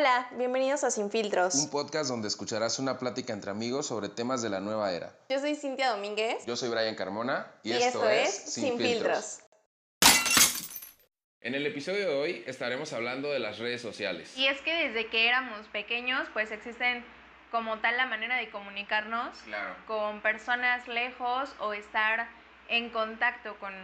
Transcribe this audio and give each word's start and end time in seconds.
Hola, 0.00 0.30
bienvenidos 0.38 0.82
a 0.82 0.90
Sin 0.90 1.10
Filtros. 1.10 1.54
Un 1.56 1.68
podcast 1.68 2.08
donde 2.08 2.26
escucharás 2.26 2.78
una 2.78 2.98
plática 2.98 3.34
entre 3.34 3.50
amigos 3.50 3.84
sobre 3.84 4.08
temas 4.08 4.40
de 4.40 4.48
la 4.48 4.58
nueva 4.58 4.90
era. 4.94 5.12
Yo 5.28 5.38
soy 5.38 5.54
Cintia 5.54 5.90
Domínguez. 5.90 6.46
Yo 6.46 6.56
soy 6.56 6.70
Brian 6.70 6.94
Carmona 6.94 7.52
y, 7.62 7.72
esto, 7.72 8.08
es 8.08 8.30
Sin, 8.30 8.78
Filtros. 8.78 9.40
En 11.42 11.54
el 11.54 11.66
episodio 11.66 12.08
de 12.08 12.14
hoy 12.18 12.44
estaremos 12.46 12.94
hablando 12.94 13.30
de 13.30 13.40
las 13.40 13.58
redes 13.58 13.82
sociales. 13.82 14.34
Y 14.38 14.46
es 14.46 14.62
que 14.62 14.88
desde 14.88 15.08
que 15.08 15.28
éramos 15.28 15.66
pequeños, 15.66 16.26
pues 16.32 16.50
existen 16.50 17.04
como 17.50 17.78
tal 17.80 17.98
la 17.98 18.06
manera 18.06 18.38
de 18.38 18.48
comunicarnos 18.48 19.36
con 19.86 20.22
personas 20.22 20.88
lejos 20.88 21.54
o 21.58 21.74
estar 21.74 22.26
en 22.68 22.88
contacto 22.88 23.54
con, 23.58 23.74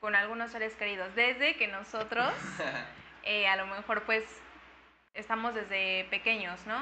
con 0.00 0.16
algunos 0.16 0.50
seres 0.50 0.74
queridos. 0.74 1.14
Desde 1.14 1.56
que 1.56 1.68
nosotros, 1.68 2.32
eh, 3.22 3.46
a 3.46 3.54
lo 3.54 3.66
mejor 3.66 4.02
pues 4.02 4.24
estamos 5.14 5.54
desde 5.54 6.04
pequeños, 6.10 6.64
¿no? 6.66 6.80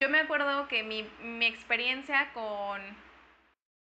Yo 0.00 0.08
me 0.08 0.20
acuerdo 0.20 0.66
que 0.68 0.82
mi, 0.82 1.08
mi 1.22 1.46
experiencia 1.46 2.30
con, 2.32 2.80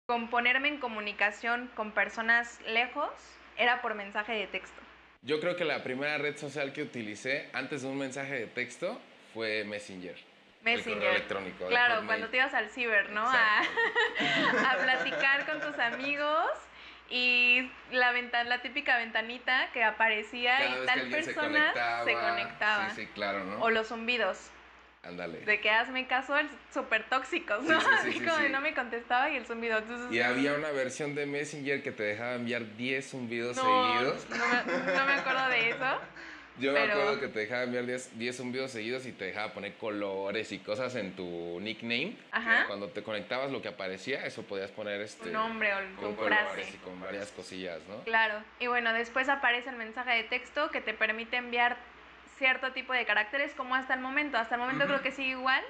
con 0.07 0.29
ponerme 0.29 0.67
en 0.67 0.79
comunicación 0.79 1.69
con 1.75 1.91
personas 1.91 2.59
lejos 2.67 3.11
era 3.57 3.81
por 3.81 3.93
mensaje 3.93 4.33
de 4.33 4.47
texto. 4.47 4.81
Yo 5.23 5.39
creo 5.39 5.55
que 5.55 5.65
la 5.65 5.83
primera 5.83 6.17
red 6.17 6.35
social 6.37 6.73
que 6.73 6.81
utilicé 6.81 7.49
antes 7.53 7.83
de 7.83 7.87
un 7.87 7.97
mensaje 7.97 8.33
de 8.33 8.47
texto 8.47 8.99
fue 9.33 9.63
Messenger. 9.63 10.17
Messenger. 10.63 11.03
El 11.03 11.15
electrónico. 11.15 11.67
Claro, 11.67 12.05
cuando 12.05 12.27
te 12.29 12.37
ibas 12.37 12.53
al 12.53 12.69
ciber, 12.69 13.11
¿no? 13.11 13.27
A, 13.27 13.59
a, 14.71 14.77
platicar 14.77 15.45
con 15.45 15.59
tus 15.59 15.77
amigos 15.79 16.49
y 17.11 17.69
la 17.91 18.11
ventana, 18.13 18.49
la 18.49 18.61
típica 18.61 18.97
ventanita 18.97 19.69
que 19.73 19.83
aparecía 19.83 20.65
y 20.65 20.85
tal 20.85 21.09
persona 21.09 21.73
se 22.05 22.13
conectaba. 22.13 22.89
Sí, 22.91 23.01
sí, 23.01 23.07
claro, 23.13 23.43
¿no? 23.43 23.61
O 23.61 23.69
los 23.69 23.87
zumbidos. 23.87 24.49
Ándale. 25.03 25.39
De 25.39 25.59
que 25.59 25.69
hazme 25.71 26.05
caso, 26.07 26.35
súper 26.71 27.03
tóxicos, 27.09 27.63
¿no? 27.63 27.77
Así 27.77 28.19
como 28.19 28.37
no 28.49 28.61
me 28.61 28.73
contestaba 28.73 29.29
y 29.29 29.35
el 29.35 29.45
zumbido. 29.45 29.81
y 30.11 30.19
había 30.19 30.53
una 30.53 30.69
versión 30.71 31.15
de 31.15 31.25
Messenger 31.25 31.81
que 31.81 31.91
te 31.91 32.03
dejaba 32.03 32.35
enviar 32.35 32.77
10 32.77 33.09
zumbidos 33.09 33.57
seguidos. 33.57 34.29
No 34.29 34.37
me, 34.37 34.93
no 34.95 35.05
me 35.05 35.13
acuerdo 35.13 35.49
de 35.49 35.69
eso. 35.71 35.99
Yo 36.59 36.73
me 36.73 36.79
acuerdo 36.79 37.19
que 37.19 37.27
te 37.27 37.39
dejaba 37.39 37.63
enviar 37.63 37.85
10 37.85 38.37
zumbidos 38.37 38.71
seguidos 38.71 39.05
y 39.05 39.11
te 39.11 39.25
dejaba 39.25 39.53
poner 39.53 39.75
colores 39.75 40.51
y 40.51 40.59
cosas 40.59 40.95
en 40.95 41.15
tu 41.15 41.59
nickname. 41.59 42.17
Ajá. 42.31 42.65
Cuando 42.67 42.89
te 42.89 43.03
conectabas 43.03 43.51
lo 43.51 43.61
que 43.61 43.69
aparecía, 43.69 44.25
eso 44.25 44.43
podías 44.43 44.71
poner 44.71 45.01
este... 45.01 45.27
Un 45.27 45.33
nombre 45.33 45.73
o 45.73 46.01
con 46.01 46.15
colores 46.15 46.73
y 46.73 46.77
con 46.77 46.99
varias 46.99 47.31
cosillas, 47.31 47.79
¿no? 47.87 48.03
Claro. 48.03 48.43
Y 48.59 48.67
bueno, 48.67 48.93
después 48.93 49.29
aparece 49.29 49.69
el 49.69 49.77
mensaje 49.77 50.11
de 50.11 50.23
texto 50.23 50.69
que 50.71 50.81
te 50.81 50.93
permite 50.93 51.37
enviar 51.37 51.77
cierto 52.37 52.71
tipo 52.73 52.93
de 52.93 53.05
caracteres 53.05 53.53
como 53.53 53.75
hasta 53.75 53.93
el 53.93 54.01
momento. 54.01 54.37
Hasta 54.37 54.55
el 54.55 54.61
momento 54.61 54.85
creo 54.85 55.01
que 55.01 55.11
sigue 55.11 55.29
igual 55.31 55.63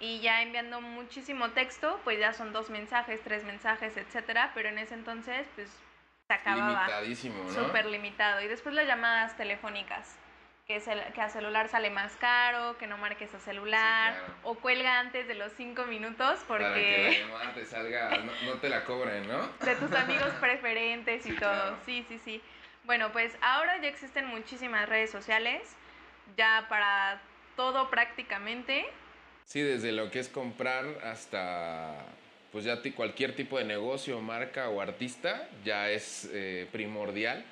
y 0.00 0.20
ya 0.20 0.42
enviando 0.42 0.80
muchísimo 0.80 1.50
texto, 1.50 2.00
pues 2.04 2.18
ya 2.18 2.32
son 2.32 2.52
dos 2.52 2.70
mensajes, 2.70 3.20
tres 3.22 3.44
mensajes, 3.44 3.96
etcétera, 3.96 4.52
pero 4.54 4.68
en 4.68 4.78
ese 4.78 4.94
entonces 4.94 5.46
pues 5.54 5.68
se 6.28 6.34
acababa. 6.34 6.86
Limitadísimo, 6.86 7.44
¿no? 7.44 7.50
Súper 7.50 7.86
limitado. 7.86 8.40
Y 8.42 8.46
después 8.46 8.74
las 8.74 8.86
llamadas 8.86 9.36
telefónicas 9.36 10.16
que, 10.68 10.82
que 11.14 11.20
a 11.22 11.30
celular 11.30 11.66
sale 11.70 11.88
más 11.88 12.12
caro, 12.16 12.76
que 12.76 12.86
no 12.86 12.98
marques 12.98 13.32
a 13.34 13.40
celular, 13.40 14.14
o 14.44 14.54
cuelga 14.54 15.00
antes 15.00 15.26
de 15.26 15.34
los 15.34 15.50
cinco 15.56 15.86
minutos 15.86 16.40
porque... 16.46 16.62
Para 16.62 16.74
que 16.74 17.02
la 17.04 17.18
llamada 17.18 17.54
te 17.54 17.64
salga, 17.64 18.18
no, 18.44 18.52
te 18.60 18.68
la 18.68 18.84
cobren, 18.84 19.26
¿no? 19.26 19.48
De 19.64 19.74
tus 19.76 19.90
amigos 19.92 20.28
preferentes 20.40 21.24
y 21.24 21.32
todo, 21.36 21.78
sí, 21.86 22.04
sí, 22.06 22.20
sí. 22.22 22.42
Bueno, 22.84 23.10
pues 23.12 23.34
ahora 23.40 23.80
ya 23.80 23.88
existen 23.88 24.26
muchísimas 24.26 24.86
redes 24.86 25.10
sociales, 25.10 25.62
ya 26.36 26.66
para 26.68 27.18
todo 27.56 27.88
prácticamente. 27.88 28.84
Sí, 29.46 29.62
desde 29.62 29.92
lo 29.92 30.10
que 30.10 30.18
es 30.18 30.28
comprar 30.28 30.84
hasta 31.02 31.96
pues 32.52 32.64
ya 32.64 32.78
cualquier 32.94 33.34
tipo 33.34 33.56
de 33.56 33.64
negocio, 33.64 34.20
marca 34.20 34.68
o 34.68 34.82
artista 34.82 35.48
ya 35.64 35.88
es 35.88 36.28
eh, 36.30 36.68
primordial 36.72 37.42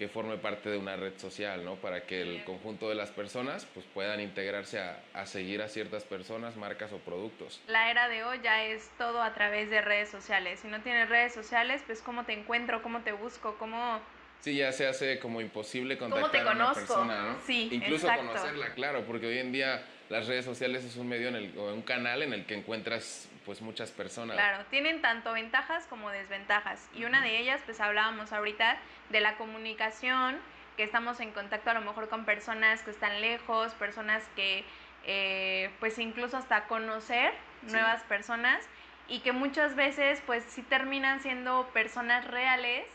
que 0.00 0.08
forme 0.08 0.38
parte 0.38 0.70
de 0.70 0.78
una 0.78 0.96
red 0.96 1.12
social, 1.18 1.62
¿no? 1.62 1.74
Para 1.74 2.06
que 2.06 2.22
el 2.22 2.42
conjunto 2.44 2.88
de 2.88 2.94
las 2.94 3.10
personas 3.10 3.66
pues, 3.74 3.84
puedan 3.92 4.18
integrarse 4.18 4.78
a, 4.78 4.98
a, 5.12 5.26
seguir 5.26 5.60
a 5.60 5.68
ciertas 5.68 6.04
personas, 6.04 6.56
marcas 6.56 6.90
o 6.94 6.96
productos. 6.96 7.60
La 7.66 7.90
era 7.90 8.08
de 8.08 8.24
hoy 8.24 8.40
ya 8.42 8.64
es 8.64 8.88
todo 8.96 9.20
a 9.20 9.34
través 9.34 9.68
de 9.68 9.82
redes 9.82 10.08
sociales. 10.08 10.60
Si 10.60 10.68
no 10.68 10.80
tienes 10.80 11.10
redes 11.10 11.34
sociales, 11.34 11.82
pues 11.84 12.00
cómo 12.00 12.24
te 12.24 12.32
encuentro, 12.32 12.82
cómo 12.82 13.02
te 13.02 13.12
busco, 13.12 13.56
cómo... 13.58 14.00
Sí, 14.40 14.56
ya 14.56 14.72
se 14.72 14.86
hace 14.86 15.18
como 15.18 15.42
imposible 15.42 15.98
contactar 15.98 16.48
a 16.48 16.52
una 16.52 16.72
persona, 16.72 17.32
¿no? 17.32 17.38
Sí, 17.46 17.68
Incluso 17.70 18.06
conocerla, 18.06 18.72
claro, 18.72 19.04
porque 19.06 19.26
hoy 19.26 19.36
en 19.36 19.52
día 19.52 19.84
las 20.08 20.26
redes 20.28 20.46
sociales 20.46 20.82
es 20.82 20.96
un 20.96 21.10
medio 21.10 21.28
en 21.28 21.36
el, 21.36 21.58
o 21.58 21.74
un 21.74 21.82
canal 21.82 22.22
en 22.22 22.32
el 22.32 22.46
que 22.46 22.54
encuentras 22.54 23.28
pues 23.50 23.62
muchas 23.62 23.90
personas. 23.90 24.36
Claro, 24.36 24.64
tienen 24.66 25.02
tanto 25.02 25.32
ventajas 25.32 25.84
como 25.88 26.08
desventajas. 26.10 26.88
Y 26.94 27.02
una 27.02 27.20
de 27.20 27.36
ellas, 27.36 27.60
pues 27.64 27.80
hablábamos 27.80 28.32
ahorita 28.32 28.78
de 29.08 29.20
la 29.20 29.36
comunicación, 29.38 30.38
que 30.76 30.84
estamos 30.84 31.18
en 31.18 31.32
contacto 31.32 31.68
a 31.70 31.74
lo 31.74 31.80
mejor 31.80 32.08
con 32.08 32.24
personas 32.24 32.80
que 32.82 32.92
están 32.92 33.20
lejos, 33.20 33.74
personas 33.74 34.22
que 34.36 34.64
eh, 35.04 35.68
pues 35.80 35.98
incluso 35.98 36.36
hasta 36.36 36.68
conocer 36.68 37.32
nuevas 37.62 38.04
personas 38.04 38.64
y 39.08 39.18
que 39.18 39.32
muchas 39.32 39.74
veces 39.74 40.22
pues 40.26 40.44
sí 40.44 40.62
terminan 40.62 41.20
siendo 41.20 41.68
personas 41.72 42.24
reales 42.28 42.86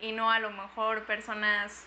y 0.00 0.12
no 0.12 0.30
a 0.30 0.38
lo 0.38 0.50
mejor 0.50 1.04
personas 1.04 1.84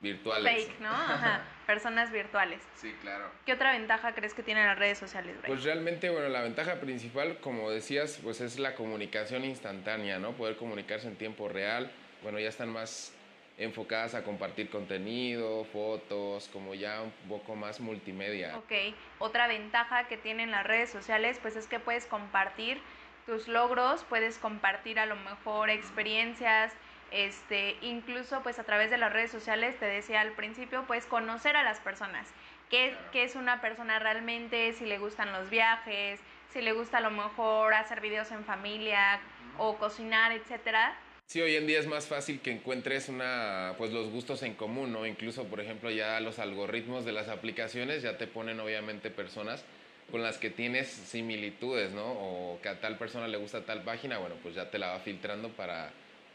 virtuales. 0.00 0.66
Fake, 0.66 0.80
¿no? 0.80 0.88
Ajá, 0.90 1.42
personas 1.66 2.10
virtuales. 2.10 2.60
Sí, 2.76 2.94
claro. 3.00 3.30
¿Qué 3.46 3.52
otra 3.52 3.72
ventaja 3.72 4.14
crees 4.14 4.34
que 4.34 4.42
tienen 4.42 4.66
las 4.66 4.78
redes 4.78 4.98
sociales, 4.98 5.36
Pues 5.46 5.62
realmente, 5.62 6.10
bueno, 6.10 6.28
la 6.28 6.42
ventaja 6.42 6.80
principal, 6.80 7.38
como 7.40 7.70
decías, 7.70 8.18
pues 8.22 8.40
es 8.40 8.58
la 8.58 8.74
comunicación 8.74 9.44
instantánea, 9.44 10.18
¿no? 10.18 10.32
Poder 10.32 10.56
comunicarse 10.56 11.06
en 11.08 11.16
tiempo 11.16 11.48
real. 11.48 11.90
Bueno, 12.22 12.38
ya 12.38 12.48
están 12.48 12.70
más 12.70 13.14
enfocadas 13.58 14.14
a 14.14 14.24
compartir 14.24 14.70
contenido, 14.70 15.64
fotos, 15.64 16.48
como 16.50 16.74
ya 16.74 17.02
un 17.02 17.12
poco 17.28 17.54
más 17.54 17.78
multimedia. 17.78 18.56
Ok, 18.56 18.72
otra 19.18 19.46
ventaja 19.48 20.08
que 20.08 20.16
tienen 20.16 20.50
las 20.50 20.64
redes 20.64 20.90
sociales, 20.90 21.38
pues 21.42 21.56
es 21.56 21.66
que 21.66 21.78
puedes 21.78 22.06
compartir 22.06 22.80
tus 23.26 23.48
logros, 23.48 24.02
puedes 24.04 24.38
compartir 24.38 24.98
a 24.98 25.04
lo 25.04 25.16
mejor 25.16 25.68
experiencias, 25.68 26.72
este, 27.10 27.76
incluso 27.82 28.42
pues 28.42 28.58
a 28.58 28.64
través 28.64 28.90
de 28.90 28.98
las 28.98 29.12
redes 29.12 29.30
sociales, 29.30 29.78
te 29.78 29.86
decía 29.86 30.20
al 30.20 30.32
principio, 30.32 30.84
pues 30.86 31.06
conocer 31.06 31.56
a 31.56 31.62
las 31.62 31.80
personas, 31.80 32.28
qué, 32.68 32.94
qué 33.12 33.24
es 33.24 33.36
una 33.36 33.60
persona 33.60 33.98
realmente, 33.98 34.72
si 34.72 34.86
le 34.86 34.98
gustan 34.98 35.32
los 35.32 35.50
viajes, 35.50 36.20
si 36.52 36.60
le 36.60 36.72
gusta 36.72 36.98
a 36.98 37.00
lo 37.00 37.10
mejor 37.10 37.74
hacer 37.74 38.00
videos 38.00 38.30
en 38.32 38.44
familia 38.44 39.20
o 39.58 39.76
cocinar, 39.76 40.32
etcétera. 40.32 40.96
Sí, 41.26 41.40
hoy 41.40 41.54
en 41.54 41.66
día 41.68 41.78
es 41.78 41.86
más 41.86 42.08
fácil 42.08 42.40
que 42.40 42.50
encuentres 42.50 43.08
una, 43.08 43.74
pues 43.78 43.92
los 43.92 44.10
gustos 44.10 44.42
en 44.42 44.54
común, 44.54 44.92
¿no? 44.92 45.06
Incluso, 45.06 45.44
por 45.44 45.60
ejemplo, 45.60 45.88
ya 45.90 46.18
los 46.18 46.40
algoritmos 46.40 47.04
de 47.04 47.12
las 47.12 47.28
aplicaciones 47.28 48.02
ya 48.02 48.18
te 48.18 48.26
ponen 48.26 48.58
obviamente 48.58 49.10
personas 49.10 49.64
con 50.10 50.24
las 50.24 50.38
que 50.38 50.50
tienes 50.50 50.88
similitudes, 50.88 51.92
¿no? 51.92 52.04
O 52.04 52.58
que 52.60 52.68
a 52.68 52.80
tal 52.80 52.98
persona 52.98 53.28
le 53.28 53.36
gusta 53.36 53.64
tal 53.64 53.82
página, 53.82 54.18
bueno, 54.18 54.34
pues 54.42 54.56
ya 54.56 54.70
te 54.70 54.78
la 54.78 54.88
va 54.88 54.98
filtrando 54.98 55.50
para 55.50 55.92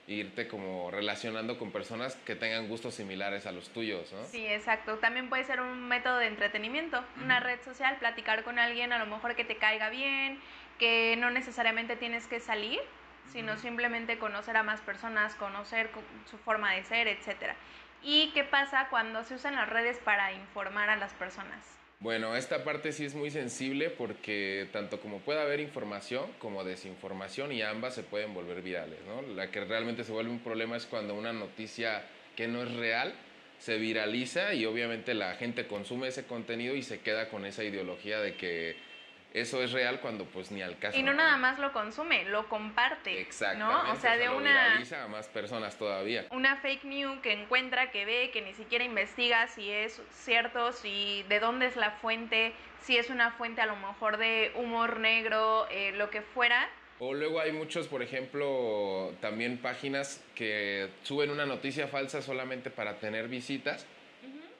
irte 0.08 0.48
como 0.48 0.92
relacionando 0.92 1.58
con 1.58 1.72
personas 1.72 2.16
que 2.18 2.36
tengan 2.36 2.68
gustos 2.68 2.96
similares 2.96 3.48
a 3.48 3.52
los 3.52 3.70
tuyos, 3.70 4.12
¿no? 4.14 4.24
Sí, 4.26 4.46
exacto. 4.46 4.98
También 5.00 5.30
puede 5.30 5.44
ser 5.44 5.62
un 5.62 5.88
método 5.88 6.18
de 6.18 6.28
entretenimiento, 6.28 7.04
una 7.24 7.40
red 7.40 7.60
social, 7.64 7.98
platicar 7.98 8.44
con 8.44 8.60
alguien 8.60 8.94
a 8.94 9.00
lo 9.00 9.08
mejor 9.08 9.36
que 9.36 9.46
te 9.46 9.58
caiga 9.58 9.90
bien, 9.90 10.40
que 10.78 11.16
no 11.18 11.32
necesariamente 11.32 11.96
tienes 11.96 12.28
que 12.28 12.40
salir, 12.40 12.80
sino 13.32 13.58
simplemente 13.58 14.20
conocer 14.20 14.56
a 14.58 14.64
más 14.64 14.82
personas, 14.82 15.34
conocer 15.36 15.90
su 16.30 16.38
forma 16.38 16.74
de 16.74 16.84
ser, 16.84 17.08
etcétera. 17.08 17.56
¿Y 18.04 18.32
qué 18.34 18.44
pasa 18.44 18.88
cuando 18.90 19.24
se 19.24 19.34
usan 19.34 19.56
las 19.56 19.68
redes 19.68 19.98
para 19.98 20.32
informar 20.34 20.90
a 20.92 20.96
las 20.96 21.14
personas? 21.14 21.76
Bueno, 22.06 22.36
esta 22.36 22.64
parte 22.64 22.92
sí 22.92 23.04
es 23.04 23.16
muy 23.16 23.32
sensible 23.32 23.90
porque 23.90 24.68
tanto 24.72 25.00
como 25.00 25.22
puede 25.22 25.42
haber 25.42 25.60
información 25.60 26.30
como 26.38 26.64
desinformación 26.64 27.52
y 27.52 27.64
ambas 27.64 27.96
se 27.96 28.04
pueden 28.04 28.32
volver 28.36 28.62
virales, 28.62 29.00
¿no? 29.08 29.24
La 29.34 29.50
que 29.50 29.66
realmente 29.66 30.04
se 30.04 30.12
vuelve 30.12 30.30
un 30.30 30.40
problema 30.40 30.78
es 30.78 30.86
cuando 30.86 31.16
una 31.16 31.34
noticia 31.34 32.04
que 32.36 32.48
no 32.48 32.62
es 32.62 32.72
real 32.76 33.16
se 33.58 33.80
viraliza 33.80 34.54
y 34.54 34.68
obviamente 34.68 35.16
la 35.16 35.34
gente 35.34 35.66
consume 35.66 36.10
ese 36.10 36.26
contenido 36.26 36.76
y 36.76 36.84
se 36.84 37.00
queda 37.00 37.28
con 37.30 37.44
esa 37.44 37.64
ideología 37.64 38.20
de 38.20 38.36
que 38.36 38.76
eso 39.36 39.62
es 39.62 39.74
real 39.74 40.00
cuando 40.00 40.24
pues 40.24 40.50
ni 40.50 40.62
al 40.62 40.80
caso. 40.80 40.98
Y 40.98 41.04
no 41.04 41.14
nada 41.14 41.36
más 41.36 41.60
lo 41.60 41.74
consume, 41.74 42.24
lo 42.24 42.48
comparte. 42.48 43.20
Exactamente. 43.20 43.88
¿no? 43.88 43.92
O 43.92 43.96
sea, 43.98 44.16
de 44.16 44.30
una... 44.30 44.78
a 44.78 45.08
más 45.10 45.28
personas 45.28 45.78
todavía. 45.78 46.26
Una 46.32 46.56
fake 46.56 46.86
news 46.86 47.20
que 47.20 47.34
encuentra, 47.34 47.92
que 47.92 48.06
ve, 48.06 48.32
que 48.32 48.42
ni 48.42 48.54
siquiera 48.54 48.86
investiga 48.86 49.48
si 49.48 49.70
es 49.70 50.02
cierto, 50.10 50.72
si 50.72 51.24
de 51.28 51.42
dónde 51.42 51.66
es 51.66 51.76
la 51.76 51.92
fuente, 51.92 52.54
si 52.80 52.96
es 52.96 53.10
una 53.10 53.32
fuente 53.32 53.60
a 53.60 53.66
lo 53.66 53.76
mejor 53.76 54.16
de 54.16 54.54
humor 54.56 55.02
negro, 55.02 55.68
eh, 55.70 55.92
lo 55.92 56.10
que 56.10 56.22
fuera. 56.22 56.70
O 57.00 57.14
luego 57.14 57.42
hay 57.42 57.52
muchos, 57.52 57.90
por 57.90 58.02
ejemplo, 58.02 59.14
también 59.20 59.58
páginas 59.58 60.24
que 60.34 60.90
suben 61.04 61.30
una 61.30 61.46
noticia 61.46 61.90
falsa 61.90 62.22
solamente 62.22 62.70
para 62.70 63.00
tener 63.00 63.28
visitas, 63.28 63.86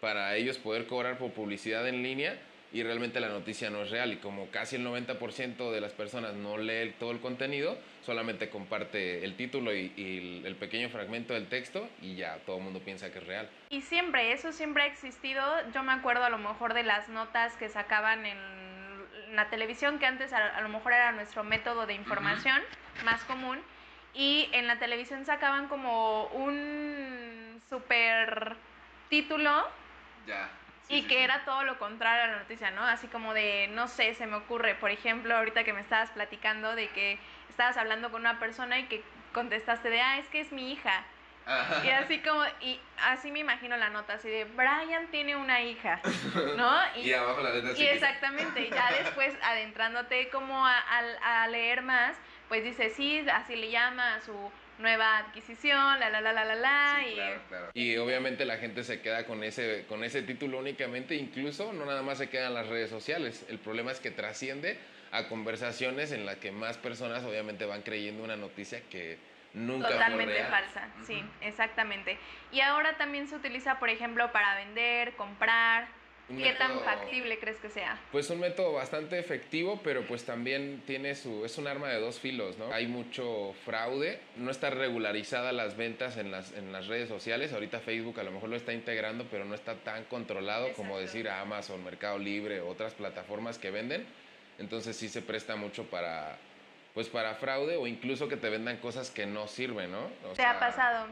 para 0.02 0.36
ellos 0.36 0.58
poder 0.58 0.86
cobrar 0.86 1.18
por 1.18 1.32
publicidad 1.32 1.88
en 1.88 2.04
línea 2.04 2.38
y 2.76 2.84
realmente 2.84 3.22
la 3.22 3.30
noticia 3.30 3.70
no 3.70 3.84
es 3.84 3.90
real 3.90 4.12
y 4.12 4.18
como 4.18 4.52
casi 4.52 4.76
el 4.76 4.86
90% 4.86 5.72
de 5.72 5.80
las 5.80 5.94
personas 5.94 6.34
no 6.34 6.58
lee 6.58 6.94
todo 7.00 7.12
el 7.12 7.22
contenido, 7.22 7.78
solamente 8.02 8.50
comparte 8.50 9.24
el 9.24 9.38
título 9.38 9.74
y, 9.74 10.44
el, 10.46 10.58
pequeño 10.58 10.90
fragmento 10.90 11.34
del 11.34 11.48
texto 11.48 11.88
y 12.02 12.16
ya 12.16 12.36
todo 12.40 12.58
el 12.58 12.64
mundo 12.64 12.82
piensa 12.82 13.14
que 13.14 13.20
es 13.20 13.28
real. 13.28 13.50
Y 13.70 13.82
siempre, 13.82 14.34
eso 14.34 14.52
siempre 14.52 14.84
ha 14.84 14.88
existido. 14.88 15.42
Yo 15.74 15.84
me 15.84 15.94
acuerdo 15.94 16.26
a 16.26 16.30
lo 16.30 16.38
mejor 16.38 16.74
de 16.74 16.84
las 16.84 17.08
notas 17.08 17.56
que 17.56 17.70
sacaban 17.70 18.26
en 18.26 18.38
la 19.38 19.50
televisión, 19.50 19.98
que 19.98 20.06
antes 20.06 20.34
a, 20.34 20.60
lo 20.60 20.68
mejor 20.68 20.92
era 20.92 21.14
nuestro 21.14 21.46
método 21.46 21.86
de 21.86 21.94
información 21.94 22.62
más 23.06 23.24
común, 23.24 23.58
y 24.14 24.50
en 24.52 24.68
la 24.68 24.80
televisión 24.80 25.26
sacaban 25.26 25.70
como 25.70 26.26
un 26.28 27.62
super 27.70 28.58
título. 29.10 29.66
Ya 30.28 30.50
y 30.88 31.04
que 31.04 31.24
era 31.24 31.44
todo 31.46 31.64
lo 31.64 31.80
contrario 31.80 32.24
a 32.24 32.28
la 32.28 32.40
noticia, 32.40 32.72
¿no? 32.72 32.84
Así 32.84 33.08
como 33.08 33.34
de, 33.34 33.70
no 33.72 33.88
sé, 33.88 34.14
se 34.14 34.28
me 34.28 34.36
ocurre, 34.36 34.76
por 34.76 34.92
ejemplo, 34.92 35.36
ahorita 35.36 35.64
que 35.64 35.74
me 35.74 35.82
estabas 35.82 36.12
platicando 36.12 36.76
de 36.76 36.90
que 36.90 37.18
estabas 37.50 37.78
hablando 37.78 38.12
con 38.12 38.22
una 38.22 38.40
persona 38.40 38.80
y 38.80 38.86
que 38.86 39.04
contestaste 39.34 39.90
de, 39.90 40.02
ah, 40.02 40.18
es 40.20 40.28
que 40.28 40.42
es 40.42 40.52
mi 40.52 40.72
hija. 40.72 41.04
Y 41.84 41.90
así 41.90 42.20
como, 42.22 42.42
y 42.60 42.80
así 43.04 43.32
me 43.32 43.40
imagino 43.40 43.78
la 43.78 43.90
nota, 43.90 44.14
así 44.14 44.28
de, 44.28 44.46
Brian 44.46 45.08
tiene 45.12 45.36
una 45.36 45.62
hija, 45.62 46.02
¿no? 46.58 46.80
Y, 46.96 47.14
abajo 47.14 47.42
la 47.42 47.52
letra 47.52 47.72
Y 47.78 47.86
exactamente, 47.86 48.68
ya 48.70 48.92
después 48.92 49.36
adentrándote 49.44 50.30
como 50.30 50.66
a, 50.66 50.84
a 51.22 51.48
leer 51.48 51.84
más, 51.84 52.16
pues 52.48 52.64
dice, 52.64 52.90
sí, 52.90 53.24
así 53.30 53.56
le 53.56 53.70
llama 53.70 54.16
a 54.16 54.22
su 54.22 54.52
nueva 54.80 55.18
adquisición, 55.20 56.00
la 56.00 56.10
la 56.10 56.22
la 56.22 56.34
la 56.34 56.46
la 56.46 56.56
la. 56.56 57.08
y... 57.08 57.14
Claro, 57.14 57.42
claro. 57.50 57.72
y 57.74 57.98
obviamente 57.98 58.46
la 58.46 58.58
gente 58.58 58.84
se 58.84 59.02
queda 59.02 59.26
con 59.26 59.44
ese, 59.44 59.86
con 59.88 60.04
ese 60.04 60.22
título 60.22 60.60
únicamente, 60.60 61.16
incluso 61.16 61.74
no 61.74 61.86
nada 61.86 62.02
más 62.02 62.18
se 62.18 62.30
queda 62.30 62.48
en 62.48 62.54
las 62.54 62.68
redes 62.68 62.90
sociales. 62.90 63.46
El 63.50 63.60
problema 63.60 63.92
es 63.92 64.00
que 64.00 64.12
trasciende 64.12 64.78
a 65.12 65.28
conversaciones 65.28 66.12
en 66.12 66.26
las 66.26 66.38
que 66.38 66.52
más 66.52 66.78
personas 66.78 67.24
obviamente 67.24 67.66
van 67.66 67.82
creyendo 67.84 68.24
una 68.24 68.36
noticia 68.36 68.82
que 68.90 69.18
nunca 69.54 69.88
Totalmente 69.90 70.34
fue 70.34 70.44
real. 70.44 70.52
falsa, 70.52 70.90
sí, 71.06 71.24
exactamente. 71.42 72.18
Y 72.52 72.60
ahora 72.62 72.98
también 72.98 73.28
se 73.28 73.36
utiliza, 73.36 73.80
por 73.80 73.90
ejemplo, 73.90 74.32
para 74.32 74.56
vender, 74.56 75.14
comprar, 75.16 75.88
¿Qué 76.28 76.54
tan 76.54 76.80
factible 76.80 77.38
crees 77.38 77.58
que 77.58 77.70
sea? 77.70 78.00
Pues 78.12 78.30
un 78.32 78.40
método 78.40 78.74
bastante 78.74 79.20
efectivo, 79.20 79.80
pero 79.84 80.08
pues 80.08 80.26
también 80.26 80.82
tiene 80.88 81.14
su, 81.14 81.46
es 81.46 81.58
un 81.60 81.68
arma 81.68 81.90
de 81.90 82.00
dos 82.00 82.20
filos, 82.20 82.58
¿no? 82.58 82.74
Hay 82.74 82.88
mucho 82.88 83.54
fraude, 83.64 84.20
no 84.36 84.50
está 84.50 84.72
regularizada 84.72 85.52
las 85.52 85.78
ventas 85.78 86.18
en 86.18 86.32
las, 86.32 86.52
en 86.54 86.72
las 86.72 86.88
redes 86.88 87.10
sociales, 87.10 87.54
ahorita 87.54 87.80
Facebook 87.80 88.20
a 88.20 88.24
lo 88.24 88.32
mejor 88.32 88.50
lo 88.50 88.56
está 88.56 88.74
integrando, 88.74 89.28
pero 89.30 89.46
no 89.46 89.54
está 89.54 89.76
tan 89.76 90.06
controlado 90.06 90.74
como 90.74 90.98
decir 90.98 91.30
a 91.30 91.42
Amazon, 91.42 91.84
Mercado 91.84 92.18
Libre, 92.18 92.62
otras 92.62 92.94
plataformas 92.96 93.60
que 93.60 93.70
venden, 93.70 94.06
entonces 94.58 94.98
sí 94.98 95.10
se 95.10 95.22
presta 95.22 95.56
mucho 95.56 95.84
para, 95.92 96.38
pues 96.96 97.08
para 97.08 97.36
fraude 97.36 97.78
o 97.78 97.86
incluso 97.86 98.28
que 98.28 98.38
te 98.38 98.50
vendan 98.50 98.78
cosas 98.78 99.12
que 99.12 99.28
no 99.28 99.48
sirven, 99.48 99.92
¿no? 99.92 100.08
¿Te 100.36 100.44
ha 100.44 100.60
pasado? 100.60 101.06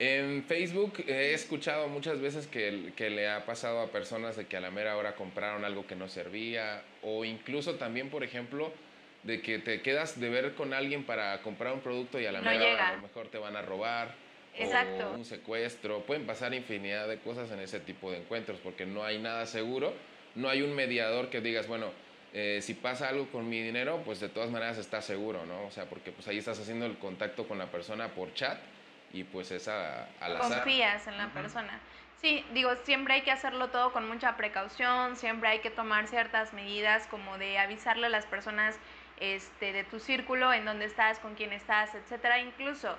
En 0.00 0.44
Facebook 0.44 1.04
he 1.08 1.34
escuchado 1.34 1.86
muchas 1.88 2.22
veces 2.22 2.46
que, 2.46 2.94
que, 2.96 3.10
le 3.10 3.28
ha 3.28 3.44
pasado 3.44 3.80
a 3.80 3.88
personas 3.88 4.34
de 4.34 4.46
que 4.46 4.56
a 4.56 4.60
la 4.60 4.70
mera 4.70 4.96
hora 4.96 5.14
compraron 5.14 5.62
algo 5.62 5.86
que 5.86 5.94
no 5.94 6.08
servía 6.08 6.82
o 7.02 7.26
incluso 7.26 7.74
también, 7.74 8.08
por 8.08 8.24
ejemplo, 8.24 8.72
de 9.24 9.42
que 9.42 9.58
te 9.58 9.82
quedas 9.82 10.18
de 10.18 10.30
ver 10.30 10.54
con 10.54 10.72
alguien 10.72 11.04
para 11.04 11.42
comprar 11.42 11.74
un 11.74 11.80
producto 11.80 12.18
y 12.18 12.24
a 12.24 12.32
la 12.32 12.40
mera 12.40 12.72
hora 12.72 12.88
a 12.88 12.96
lo 12.96 13.02
mejor 13.02 13.28
te 13.28 13.36
van 13.36 13.56
a 13.56 13.60
robar. 13.60 14.14
Exacto. 14.56 15.10
O 15.10 15.16
un 15.16 15.26
secuestro. 15.26 16.00
Pueden 16.06 16.24
pasar 16.24 16.54
infinidad 16.54 17.06
de 17.06 17.18
cosas 17.18 17.50
en 17.50 17.60
ese 17.60 17.78
tipo 17.78 18.10
de 18.10 18.20
encuentros 18.20 18.58
porque 18.60 18.86
no 18.86 19.04
hay 19.04 19.18
nada 19.18 19.44
seguro. 19.44 19.92
No 20.34 20.48
hay 20.48 20.62
un 20.62 20.74
mediador 20.74 21.28
que 21.28 21.42
digas, 21.42 21.66
bueno, 21.68 21.90
eh, 22.32 22.60
si 22.62 22.72
pasa 22.72 23.10
algo 23.10 23.26
con 23.30 23.50
mi 23.50 23.60
dinero, 23.60 24.00
pues 24.06 24.18
de 24.18 24.30
todas 24.30 24.50
maneras 24.50 24.78
está 24.78 25.02
seguro, 25.02 25.44
¿no? 25.44 25.66
O 25.66 25.70
sea, 25.70 25.90
porque 25.90 26.10
pues 26.10 26.26
ahí 26.26 26.38
estás 26.38 26.58
haciendo 26.58 26.86
el 26.86 26.96
contacto 26.96 27.46
con 27.46 27.58
la 27.58 27.66
persona 27.66 28.08
por 28.14 28.32
chat 28.32 28.58
y 29.12 29.24
pues 29.24 29.50
al 29.68 30.36
azar. 30.36 30.38
Confías 30.38 31.06
en 31.06 31.18
la 31.18 31.28
persona. 31.28 31.80
Sí, 32.20 32.44
digo, 32.52 32.74
siempre 32.84 33.14
hay 33.14 33.22
que 33.22 33.30
hacerlo 33.30 33.68
todo 33.68 33.92
con 33.92 34.06
mucha 34.06 34.36
precaución, 34.36 35.16
siempre 35.16 35.48
hay 35.48 35.60
que 35.60 35.70
tomar 35.70 36.06
ciertas 36.06 36.52
medidas 36.52 37.06
como 37.06 37.38
de 37.38 37.58
avisarle 37.58 38.06
a 38.06 38.10
las 38.10 38.26
personas 38.26 38.78
este, 39.18 39.72
de 39.72 39.84
tu 39.84 40.00
círculo, 40.00 40.52
en 40.52 40.66
dónde 40.66 40.84
estás, 40.84 41.18
con 41.18 41.34
quién 41.34 41.52
estás, 41.52 41.94
etcétera. 41.94 42.38
Incluso 42.40 42.94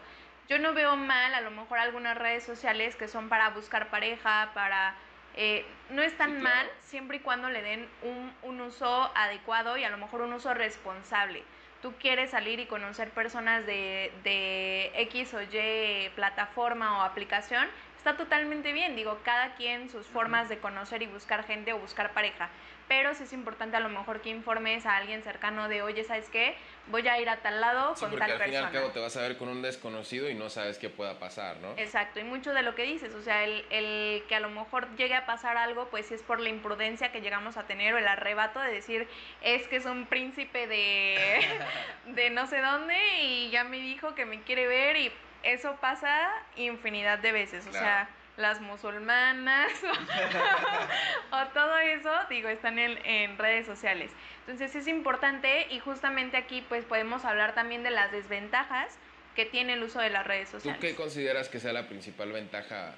yo 0.50 0.58
no 0.58 0.74
veo 0.74 0.98
mal 0.98 1.36
a 1.36 1.42
lo 1.42 1.52
mejor 1.52 1.78
algunas 1.78 2.18
redes 2.18 2.44
sociales 2.44 2.96
que 2.96 3.08
son 3.08 3.30
para 3.30 3.50
buscar 3.50 3.90
pareja, 3.90 4.52
para... 4.54 4.96
Eh, 5.36 5.66
no 5.92 6.02
es 6.02 6.18
tan 6.18 6.42
mal 6.42 6.70
siempre 6.82 7.18
y 7.18 7.20
cuando 7.22 7.50
le 7.50 7.62
den 7.62 7.88
un, 8.02 8.34
un 8.42 8.60
uso 8.60 9.10
adecuado 9.16 9.78
y 9.78 9.84
a 9.86 9.90
lo 9.90 9.98
mejor 9.98 10.22
un 10.22 10.34
uso 10.34 10.54
responsable 10.54 11.46
tú 11.82 11.94
quieres 12.00 12.32
salir 12.32 12.60
y 12.60 12.66
conocer 12.66 13.10
personas 13.12 13.66
de, 13.66 14.12
de 14.24 14.92
X 14.96 15.34
o 15.34 15.42
Y 15.42 16.10
plataforma 16.16 17.00
o 17.00 17.02
aplicación, 17.02 17.68
está 17.98 18.18
totalmente 18.18 18.74
bien. 18.74 18.96
Digo, 18.96 19.20
cada 19.24 19.56
quien 19.56 19.90
sus 19.90 20.06
formas 20.08 20.50
de 20.50 20.60
conocer 20.60 21.02
y 21.02 21.08
buscar 21.08 21.44
gente 21.44 21.74
o 21.74 21.80
buscar 21.80 22.14
pareja 22.14 22.50
pero 22.92 23.16
sí 23.16 23.24
es 23.24 23.32
importante 23.32 23.78
a 23.78 23.80
lo 23.80 23.88
mejor 23.88 24.20
que 24.20 24.30
informes 24.30 24.86
a 24.86 24.98
alguien 24.98 25.24
cercano 25.24 25.70
de, 25.70 25.82
oye, 25.82 26.04
¿sabes 26.04 26.28
qué? 26.28 26.58
Voy 26.88 27.08
a 27.08 27.18
ir 27.22 27.30
a 27.30 27.38
tal 27.38 27.62
lado 27.62 27.96
con 27.98 28.10
tal 28.10 28.20
persona. 28.20 28.34
al 28.34 28.44
fin 28.44 28.54
y 28.54 28.58
al 28.58 28.70
cabo 28.70 28.90
te 28.90 29.00
vas 29.00 29.16
a 29.16 29.22
ver 29.22 29.38
con 29.38 29.48
un 29.48 29.62
desconocido 29.62 30.30
y 30.30 30.34
no 30.34 30.50
sabes 30.50 30.78
qué 30.78 30.90
pueda 30.90 31.18
pasar, 31.18 31.56
¿no? 31.62 31.72
Exacto, 31.78 32.20
y 32.20 32.26
mucho 32.26 32.54
de 32.54 32.64
lo 32.64 32.76
que 32.76 32.84
dices, 32.84 33.16
o 33.16 33.22
sea, 33.22 33.46
el, 33.46 33.64
el 33.70 34.24
que 34.28 34.36
a 34.36 34.42
lo 34.42 34.50
mejor 34.50 34.94
llegue 34.98 35.16
a 35.16 35.26
pasar 35.26 35.56
algo, 35.56 35.88
pues 35.88 36.08
sí 36.08 36.16
es 36.16 36.22
por 36.22 36.42
la 36.42 36.50
imprudencia 36.50 37.14
que 37.14 37.22
llegamos 37.22 37.56
a 37.56 37.64
tener 37.64 37.94
o 37.94 37.98
el 37.98 38.10
arrebato 38.10 38.60
de 38.60 38.74
decir, 38.74 39.08
es 39.42 39.66
que 39.70 39.78
es 39.78 39.86
un 39.86 40.06
príncipe 40.06 40.68
de, 40.68 41.40
de 42.08 42.30
no 42.30 42.46
sé 42.48 42.60
dónde 42.60 42.98
y 43.22 43.52
ya 43.52 43.64
me 43.64 43.78
dijo 43.78 44.16
que 44.16 44.26
me 44.26 44.42
quiere 44.42 44.68
ver 44.68 44.98
y 44.98 45.14
eso 45.44 45.78
pasa 45.80 46.30
infinidad 46.58 47.20
de 47.20 47.32
veces, 47.32 47.66
o 47.68 47.72
sea 47.72 48.10
las 48.38 48.62
musulmanas 48.62 49.72
o 51.32 51.46
todo 51.54 51.78
eso, 51.78 52.12
digo, 52.30 52.50
están 52.50 52.80
en, 52.80 52.98
en, 53.06 53.38
redes 53.38 53.66
sociales. 53.66 54.12
Entonces 54.42 54.76
es 54.76 54.88
importante 54.88 55.68
y 55.70 55.80
justamente 55.80 56.38
aquí 56.38 56.64
pues 56.68 56.86
podemos 56.86 57.26
hablar 57.26 57.54
también 57.54 57.84
de 57.84 57.92
las 57.92 58.12
desventajas 58.12 58.98
que 59.36 59.46
tiene 59.46 59.74
el 59.74 59.84
uso 59.84 60.00
de 60.00 60.10
las 60.10 60.26
redes 60.26 60.50
sociales. 60.50 60.80
¿Tú 60.80 60.88
qué 60.88 60.96
consideras 60.96 61.50
que 61.50 61.60
sea 61.60 61.74
la 61.74 61.88
principal 61.88 62.32
ventaja 62.32 62.96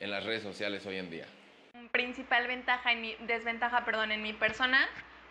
en 0.00 0.10
las 0.10 0.24
redes 0.24 0.42
sociales 0.42 0.84
hoy 0.86 0.96
en 0.96 1.10
día? 1.10 1.26
Principal 1.92 2.46
ventaja 2.46 2.92
en 2.92 3.00
mi, 3.00 3.14
desventaja, 3.20 3.84
perdón, 3.84 4.12
en 4.12 4.22
mi 4.22 4.32
persona, 4.32 4.88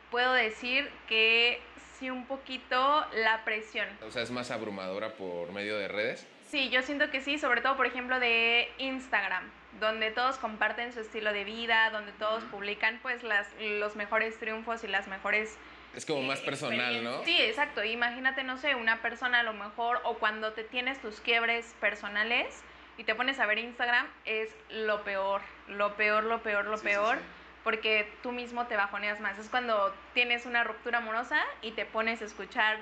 puedo 0.10 0.34
decir 0.34 0.89
que 1.08 1.62
sí 1.98 2.10
un 2.10 2.25
poquito 2.25 3.06
la 3.13 3.44
presión. 3.44 3.88
O 4.06 4.12
sea, 4.12 4.24
es 4.24 4.32
más 4.32 4.51
abrumadora 4.51 5.13
por 5.13 5.51
medio 5.51 5.77
de 5.77 5.88
redes. 5.88 6.27
Sí, 6.48 6.70
yo 6.70 6.82
siento 6.82 7.12
que 7.12 7.22
sí, 7.22 7.38
sobre 7.38 7.62
todo 7.62 7.75
por 7.75 7.86
ejemplo 7.86 8.20
de 8.20 8.72
Instagram, 8.77 9.44
donde 9.80 10.12
todos 10.12 10.38
comparten 10.38 10.94
su 10.94 11.01
estilo 11.01 11.34
de 11.34 11.44
vida, 11.44 11.89
donde 11.89 12.13
todos 12.13 12.44
publican 12.46 13.00
pues 13.01 13.22
las, 13.24 13.48
los 13.60 13.96
mejores 13.96 14.39
triunfos 14.39 14.84
y 14.84 14.88
las 14.88 15.08
mejores... 15.08 15.58
Es 15.94 16.06
como 16.06 16.22
más 16.22 16.39
personal, 16.39 17.04
¿no? 17.04 17.24
Sí, 17.25 17.36
exacto. 17.39 17.84
Imagínate, 17.84 18.44
no 18.44 18.58
sé, 18.58 18.75
una 18.75 19.01
persona 19.01 19.42
a 19.42 19.44
lo 19.44 19.54
mejor, 19.54 20.00
o 20.04 20.16
cuando 20.20 20.54
te 20.54 20.63
tienes 20.63 21.01
tus 21.01 21.20
quiebres 21.20 21.75
personales 21.82 22.62
y 22.98 23.04
te 23.04 23.13
pones 23.13 23.39
a 23.39 23.46
ver 23.46 23.58
Instagram, 23.58 24.08
es 24.25 24.50
lo 24.70 25.04
peor, 25.04 25.42
lo 25.68 25.96
peor, 25.96 26.24
lo 26.24 26.42
peor, 26.44 26.66
lo 26.66 26.80
peor. 26.80 27.18
Porque 27.63 28.10
tú 28.24 28.32
mismo 28.32 28.68
te 28.68 28.77
bajoneas 28.77 29.20
más. 29.20 29.38
Es 29.38 29.50
cuando 29.50 29.94
tienes 30.13 30.46
una 30.46 30.63
ruptura 30.63 31.00
amorosa 31.00 31.44
y 31.62 31.72
te 31.72 31.86
pones 31.86 32.22
a 32.22 32.25
escuchar 32.25 32.77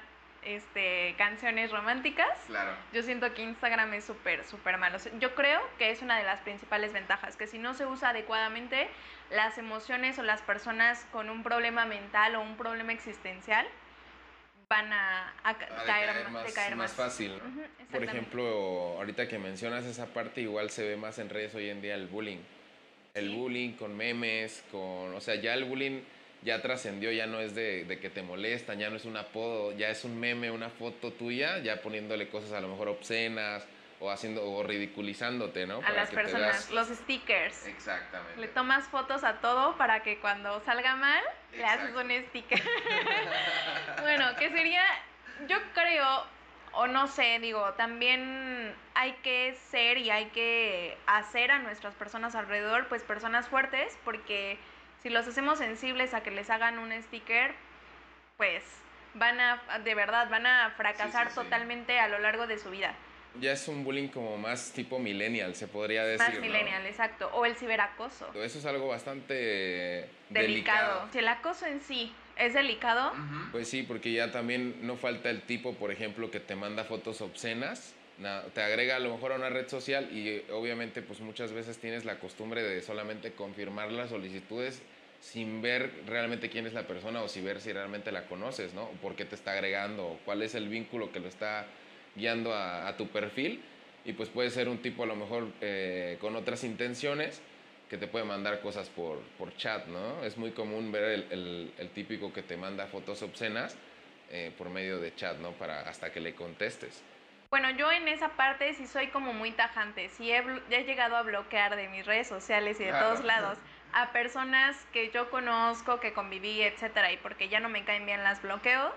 este, 0.46 1.16
canciones 1.18 1.72
románticas. 1.72 2.40
Claro. 2.48 2.72
Yo 2.94 3.04
siento 3.04 3.34
que 3.34 3.44
Instagram 3.44 3.94
es 3.96 4.06
súper, 4.06 4.44
súper 4.46 4.78
malo. 4.78 4.98
Yo 5.20 5.36
creo 5.36 5.62
que 5.78 5.92
es 5.92 6.02
una 6.02 6.18
de 6.18 6.24
las 6.24 6.42
principales 6.42 6.94
ventajas, 6.94 7.36
que 7.36 7.48
si 7.48 7.58
no 7.58 7.74
se 7.74 7.86
usa 7.86 8.10
adecuadamente, 8.10 8.88
las 9.32 9.58
emociones 9.58 10.18
o 10.20 10.24
las 10.24 10.42
personas 10.42 11.06
con 11.12 11.30
un 11.30 11.44
problema 11.44 11.86
mental 11.86 12.36
o 12.36 12.42
un 12.42 12.58
problema 12.58 12.94
existencial 12.94 13.68
van 14.70 14.92
a, 14.92 15.34
caer, 15.86 16.30
más, 16.30 16.76
más, 16.76 16.94
fácil. 16.94 17.40
Por 17.92 18.04
ejemplo, 18.04 18.96
ahorita 18.98 19.28
que 19.28 19.38
mencionas 19.38 19.86
esa 19.86 20.08
parte, 20.08 20.42
igual 20.42 20.70
se 20.70 20.84
ve 20.84 20.98
más 20.98 21.20
en 21.20 21.30
redes 21.30 21.54
hoy 21.54 21.70
en 21.70 21.82
día 21.82 21.96
el 21.96 22.08
bullying. 22.08 22.40
El 23.14 23.30
bullying 23.30 23.74
con 23.74 23.96
memes, 23.96 24.64
con... 24.72 25.14
O 25.14 25.22
sea, 25.22 25.36
ya 25.36 25.54
el 25.54 25.66
bullying 25.66 26.02
ya 26.42 26.62
trascendió, 26.62 27.12
ya 27.12 27.26
no 27.26 27.40
es 27.40 27.56
de, 27.56 27.86
de, 27.86 28.00
que 28.00 28.10
te 28.10 28.22
molestan, 28.22 28.80
ya 28.80 28.90
no 28.90 28.98
es 28.98 29.06
un 29.06 29.18
apodo, 29.18 29.72
ya 29.76 29.90
es 29.90 30.04
un 30.04 30.20
meme, 30.20 30.52
una 30.52 30.70
foto 30.70 31.12
tuya, 31.12 31.60
ya 31.60 31.82
poniéndole 31.82 32.30
cosas 32.30 32.52
a 32.52 32.62
lo 32.62 32.68
mejor 32.68 32.88
obscenas 32.90 33.66
o 34.00 34.12
haciendo 34.12 34.46
o 34.46 34.64
ridiculizándote, 34.64 35.66
¿no? 35.66 35.82
A 35.86 35.92
las 35.92 36.10
personas, 36.10 36.70
los 36.72 36.88
stickers. 36.90 37.66
Exactamente. 37.66 38.40
Le 38.40 38.48
tomas 38.48 38.86
fotos 38.86 39.24
a 39.24 39.40
todo 39.40 39.78
para 39.78 40.04
que 40.04 40.20
cuando 40.20 40.60
salga 40.62 40.96
mal 40.96 41.24
le 41.54 41.66
haces 41.66 41.96
un 41.96 42.12
sticker. 42.28 42.62
bueno, 44.02 44.36
que 44.38 44.50
sería, 44.50 44.84
yo 45.48 45.58
creo, 45.74 46.26
o 46.74 46.88
no 46.88 47.08
sé, 47.08 47.40
digo, 47.40 47.74
también 47.74 48.76
hay 48.94 49.14
que 49.24 49.56
ser 49.70 49.98
y 49.98 50.10
hay 50.10 50.26
que 50.28 50.98
hacer 51.08 51.52
a 51.52 51.60
nuestras 51.60 51.96
personas 51.96 52.36
alrededor, 52.36 52.88
pues 52.88 53.04
personas 53.04 53.48
fuertes, 53.48 53.98
porque 54.04 54.58
Si 55.06 55.12
los 55.12 55.28
hacemos 55.28 55.60
sensibles 55.60 56.16
a 56.16 56.24
que 56.24 56.32
les 56.32 56.50
hagan 56.50 56.80
un 56.80 56.92
sticker, 57.04 57.54
pues 58.38 58.64
van 59.14 59.40
a, 59.40 59.62
de 59.84 59.94
verdad, 59.94 60.32
van 60.32 60.48
a 60.48 60.72
fracasar 60.76 61.32
totalmente 61.32 62.00
a 62.00 62.08
lo 62.08 62.18
largo 62.18 62.48
de 62.48 62.58
su 62.58 62.72
vida. 62.72 62.96
Ya 63.40 63.52
es 63.52 63.68
un 63.68 63.84
bullying 63.84 64.08
como 64.08 64.36
más 64.38 64.72
tipo 64.72 64.98
millennial, 64.98 65.54
se 65.54 65.68
podría 65.68 66.04
decir. 66.06 66.28
Más 66.28 66.40
millennial, 66.40 66.88
exacto. 66.88 67.30
O 67.34 67.46
el 67.46 67.56
ciberacoso. 67.56 68.34
Eso 68.34 68.58
es 68.58 68.66
algo 68.66 68.88
bastante 68.88 70.10
delicado. 70.32 71.08
Si 71.12 71.20
el 71.20 71.28
acoso 71.28 71.68
en 71.68 71.82
sí 71.82 72.12
es 72.36 72.56
delicado. 72.56 73.14
Pues 73.52 73.70
sí, 73.70 73.84
porque 73.84 74.12
ya 74.12 74.32
también 74.32 74.88
no 74.88 74.98
falta 74.98 75.30
el 75.30 75.44
tipo, 75.44 75.76
por 75.76 75.92
ejemplo, 75.92 76.32
que 76.32 76.40
te 76.40 76.56
manda 76.56 76.84
fotos 76.84 77.22
obscenas. 77.22 77.94
te 78.56 78.64
agrega 78.64 78.96
a 78.96 79.00
lo 79.00 79.14
mejor 79.14 79.34
a 79.34 79.36
una 79.36 79.50
red 79.50 79.68
social 79.70 80.10
y 80.12 80.44
obviamente 80.52 81.04
pues 81.04 81.20
muchas 81.20 81.52
veces 81.52 81.78
tienes 81.78 82.06
la 82.06 82.18
costumbre 82.18 82.64
de 82.64 82.82
solamente 82.82 83.34
confirmar 83.34 83.92
las 83.92 84.10
solicitudes 84.10 84.82
sin 85.26 85.60
ver 85.60 85.92
realmente 86.06 86.50
quién 86.52 86.68
es 86.68 86.74
la 86.74 86.84
persona 86.84 87.24
o 87.24 87.28
si 87.28 87.42
ver 87.42 87.60
si 87.60 87.74
realmente 87.74 88.12
la 88.12 88.28
conoces, 88.28 88.76
¿no? 88.76 88.84
O 88.84 88.92
por 89.02 89.16
qué 89.16 89.26
te 89.26 89.34
está 89.34 89.54
agregando, 89.54 90.06
o 90.06 90.20
cuál 90.24 90.44
es 90.44 90.54
el 90.54 90.70
vínculo 90.70 91.12
que 91.12 91.20
lo 91.20 91.28
está 91.28 91.66
guiando 92.16 92.54
a, 92.54 92.96
tu 92.96 93.08
perfil. 93.08 93.60
Y 94.06 94.14
pues 94.14 94.30
puede 94.30 94.52
ser 94.52 94.70
un 94.70 94.78
tipo 94.84 95.02
a 95.04 95.08
lo 95.08 95.16
mejor 95.16 95.48
eh, 95.62 96.20
con 96.22 96.36
otras 96.36 96.64
intenciones 96.64 97.42
que 97.90 97.98
te 97.98 98.06
puede 98.06 98.24
mandar 98.24 98.62
cosas 98.62 98.88
por, 98.90 99.20
por 99.40 99.58
chat, 99.58 99.88
¿no? 99.88 100.24
Es 100.24 100.38
muy 100.38 100.52
común 100.52 100.92
ver 100.92 101.26
el, 101.32 101.74
el, 101.76 101.90
típico 101.90 102.32
que 102.32 102.44
te 102.44 102.56
manda 102.56 102.86
fotos 102.86 103.24
obscenas 103.24 103.76
eh, 104.30 104.52
por 104.56 104.70
medio 104.70 105.00
de 105.00 105.16
chat, 105.16 105.38
¿no? 105.38 105.54
Para 105.54 105.90
hasta 105.90 106.12
que 106.12 106.20
le 106.20 106.36
contestes. 106.36 107.02
Bueno, 107.50 107.72
yo 107.72 107.92
en 107.92 108.08
esa 108.08 108.30
parte 108.30 108.76
sí 108.76 108.86
soy 108.86 109.08
como 109.08 109.34
muy 109.34 109.52
tajante. 109.52 110.10
Sí 110.10 110.32
he, 110.32 110.44
he 110.70 110.84
llegado 110.84 111.16
a 111.16 111.24
bloquear 111.24 111.76
de 111.76 111.88
mis 111.88 112.06
redes 112.06 112.28
sociales 112.28 112.80
y 112.80 112.84
de 112.84 112.92
todos 112.92 113.24
lados 113.24 113.58
a 113.96 114.12
personas 114.12 114.76
que 114.92 115.10
yo 115.10 115.32
conozco, 115.32 116.02
que 116.02 116.12
conviví, 116.12 116.62
etcétera, 116.62 117.14
y 117.14 117.18
porque 117.18 117.48
ya 117.48 117.62
no 117.62 117.70
me 117.70 117.86
caen 117.86 118.06
bien 118.06 118.24
las 118.24 118.42
bloqueo. 118.42 118.94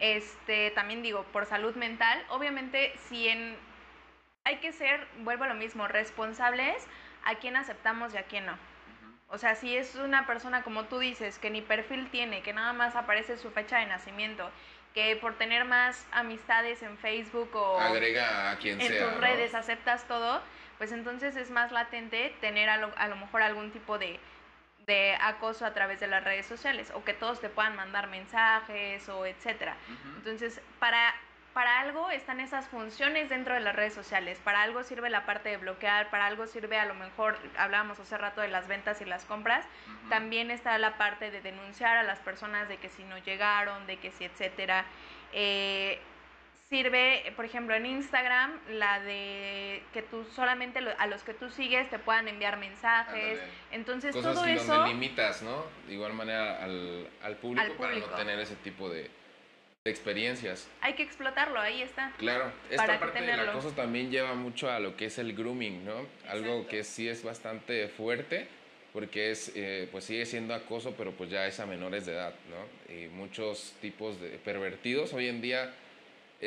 Este, 0.00 0.72
también 0.72 1.02
digo, 1.02 1.24
por 1.32 1.46
salud 1.46 1.74
mental, 1.76 2.22
obviamente 2.28 2.92
si 3.08 3.28
en 3.28 3.56
hay 4.44 4.56
que 4.56 4.72
ser, 4.72 5.06
vuelvo 5.18 5.44
a 5.44 5.48
lo 5.48 5.54
mismo, 5.54 5.88
responsables 5.88 6.86
a 7.24 7.36
quién 7.36 7.56
aceptamos 7.56 8.12
y 8.12 8.18
a 8.18 8.24
quién 8.24 8.44
no. 8.44 8.58
O 9.28 9.38
sea, 9.38 9.54
si 9.54 9.76
es 9.76 9.94
una 9.94 10.26
persona 10.26 10.62
como 10.62 10.84
tú 10.84 10.98
dices, 10.98 11.38
que 11.38 11.50
ni 11.50 11.62
perfil 11.62 12.10
tiene, 12.10 12.42
que 12.42 12.52
nada 12.52 12.72
más 12.72 12.94
aparece 12.96 13.38
su 13.38 13.50
fecha 13.52 13.78
de 13.78 13.86
nacimiento, 13.86 14.50
que 14.94 15.16
por 15.16 15.34
tener 15.38 15.64
más 15.64 16.06
amistades 16.12 16.82
en 16.82 16.98
Facebook 16.98 17.50
o 17.54 17.80
agrega 17.80 18.50
a 18.50 18.58
quien 18.58 18.80
en 18.80 18.88
tus 18.88 19.20
redes 19.20 19.54
aceptas 19.54 20.06
todo, 20.06 20.42
pues 20.78 20.92
entonces 20.92 21.36
es 21.36 21.50
más 21.50 21.72
latente 21.72 22.34
tener 22.40 22.68
a 22.68 22.76
lo, 22.76 22.92
a 22.96 23.08
lo 23.08 23.16
mejor 23.16 23.42
algún 23.42 23.70
tipo 23.70 23.98
de, 23.98 24.18
de, 24.86 25.16
acoso 25.20 25.64
a 25.66 25.72
través 25.72 26.00
de 26.00 26.06
las 26.06 26.24
redes 26.24 26.46
sociales 26.46 26.92
o 26.94 27.04
que 27.04 27.14
todos 27.14 27.40
te 27.40 27.48
puedan 27.48 27.76
mandar 27.76 28.08
mensajes 28.08 29.08
o 29.08 29.26
etcétera. 29.26 29.76
Entonces, 30.16 30.60
para, 30.78 31.14
para 31.52 31.80
algo 31.80 32.10
están 32.10 32.40
esas 32.40 32.66
funciones 32.68 33.28
dentro 33.28 33.54
de 33.54 33.60
las 33.60 33.74
redes 33.74 33.94
sociales, 33.94 34.38
para 34.42 34.62
algo 34.62 34.82
sirve 34.82 35.08
la 35.10 35.24
parte 35.24 35.50
de 35.50 35.56
bloquear, 35.56 36.10
para 36.10 36.26
algo 36.26 36.46
sirve 36.46 36.78
a 36.78 36.86
lo 36.86 36.94
mejor, 36.94 37.38
hablábamos 37.56 37.98
hace 38.00 38.18
rato 38.18 38.40
de 38.40 38.48
las 38.48 38.66
ventas 38.66 39.00
y 39.00 39.04
las 39.04 39.24
compras, 39.24 39.64
también 40.08 40.50
está 40.50 40.76
la 40.78 40.98
parte 40.98 41.30
de 41.30 41.40
denunciar 41.40 41.96
a 41.96 42.02
las 42.02 42.18
personas 42.18 42.68
de 42.68 42.78
que 42.78 42.90
si 42.90 43.04
no 43.04 43.18
llegaron, 43.18 43.86
de 43.86 43.98
que 43.98 44.10
si 44.10 44.24
etcétera. 44.24 44.84
Eh, 45.32 46.00
sirve, 46.74 47.32
por 47.36 47.44
ejemplo, 47.44 47.74
en 47.74 47.86
Instagram, 47.86 48.58
la 48.70 48.98
de 49.00 49.82
que 49.92 50.02
tú 50.02 50.24
solamente 50.34 50.80
a 50.98 51.06
los 51.06 51.22
que 51.22 51.32
tú 51.32 51.48
sigues 51.50 51.88
te 51.88 52.00
puedan 52.00 52.26
enviar 52.26 52.58
mensajes. 52.58 53.38
Entonces, 53.70 54.12
todo 54.12 54.44
eso. 54.44 54.74
Donde 54.74 54.94
limitas, 54.94 55.42
¿no? 55.42 55.64
De 55.86 55.94
igual 55.94 56.14
manera 56.14 56.64
al, 56.64 57.08
al, 57.22 57.36
público, 57.36 57.74
para 57.78 57.94
no 57.94 58.06
tener 58.06 58.40
ese 58.40 58.56
tipo 58.56 58.88
de, 58.88 59.08
experiencias. 59.84 60.68
Hay 60.80 60.94
que 60.94 61.02
explotarlo, 61.02 61.60
ahí 61.60 61.82
está. 61.82 62.10
Claro, 62.16 62.50
esta 62.70 62.98
parte 62.98 63.20
del 63.20 63.38
acoso 63.48 63.70
también 63.72 64.10
lleva 64.10 64.34
mucho 64.34 64.70
a 64.70 64.80
lo 64.80 64.96
que 64.96 65.06
es 65.06 65.18
el 65.18 65.34
grooming, 65.34 65.84
¿no? 65.84 66.06
Algo 66.28 66.66
que 66.66 66.82
sí 66.82 67.08
es 67.08 67.22
bastante 67.22 67.88
fuerte 67.88 68.48
porque 68.92 69.32
es, 69.32 69.52
eh, 69.56 69.88
pues 69.90 70.04
sigue 70.04 70.24
siendo 70.24 70.54
acoso, 70.54 70.94
pero 70.96 71.12
pues 71.12 71.28
ya 71.28 71.46
es 71.46 71.58
a 71.60 71.66
menores 71.66 72.06
de 72.06 72.12
edad, 72.12 72.34
¿no? 72.48 72.94
Y 72.94 73.08
muchos 73.08 73.74
tipos 73.82 74.20
de 74.20 74.38
pervertidos 74.38 75.12
hoy 75.12 75.28
en 75.28 75.40
día 75.40 75.74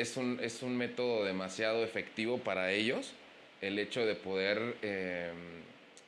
es 0.00 0.16
un, 0.16 0.38
es 0.42 0.62
un 0.62 0.76
método 0.76 1.24
demasiado 1.24 1.84
efectivo 1.84 2.38
para 2.38 2.72
ellos 2.72 3.12
el 3.60 3.78
hecho 3.78 4.06
de 4.06 4.14
poder 4.14 4.76
em, 4.82 5.34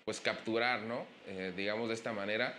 pues 0.04 0.20
capturar, 0.20 0.82
¿no? 0.82 1.04
Eh, 1.28 1.52
digamos 1.56 1.88
de 1.88 1.94
esta 1.94 2.12
manera, 2.12 2.54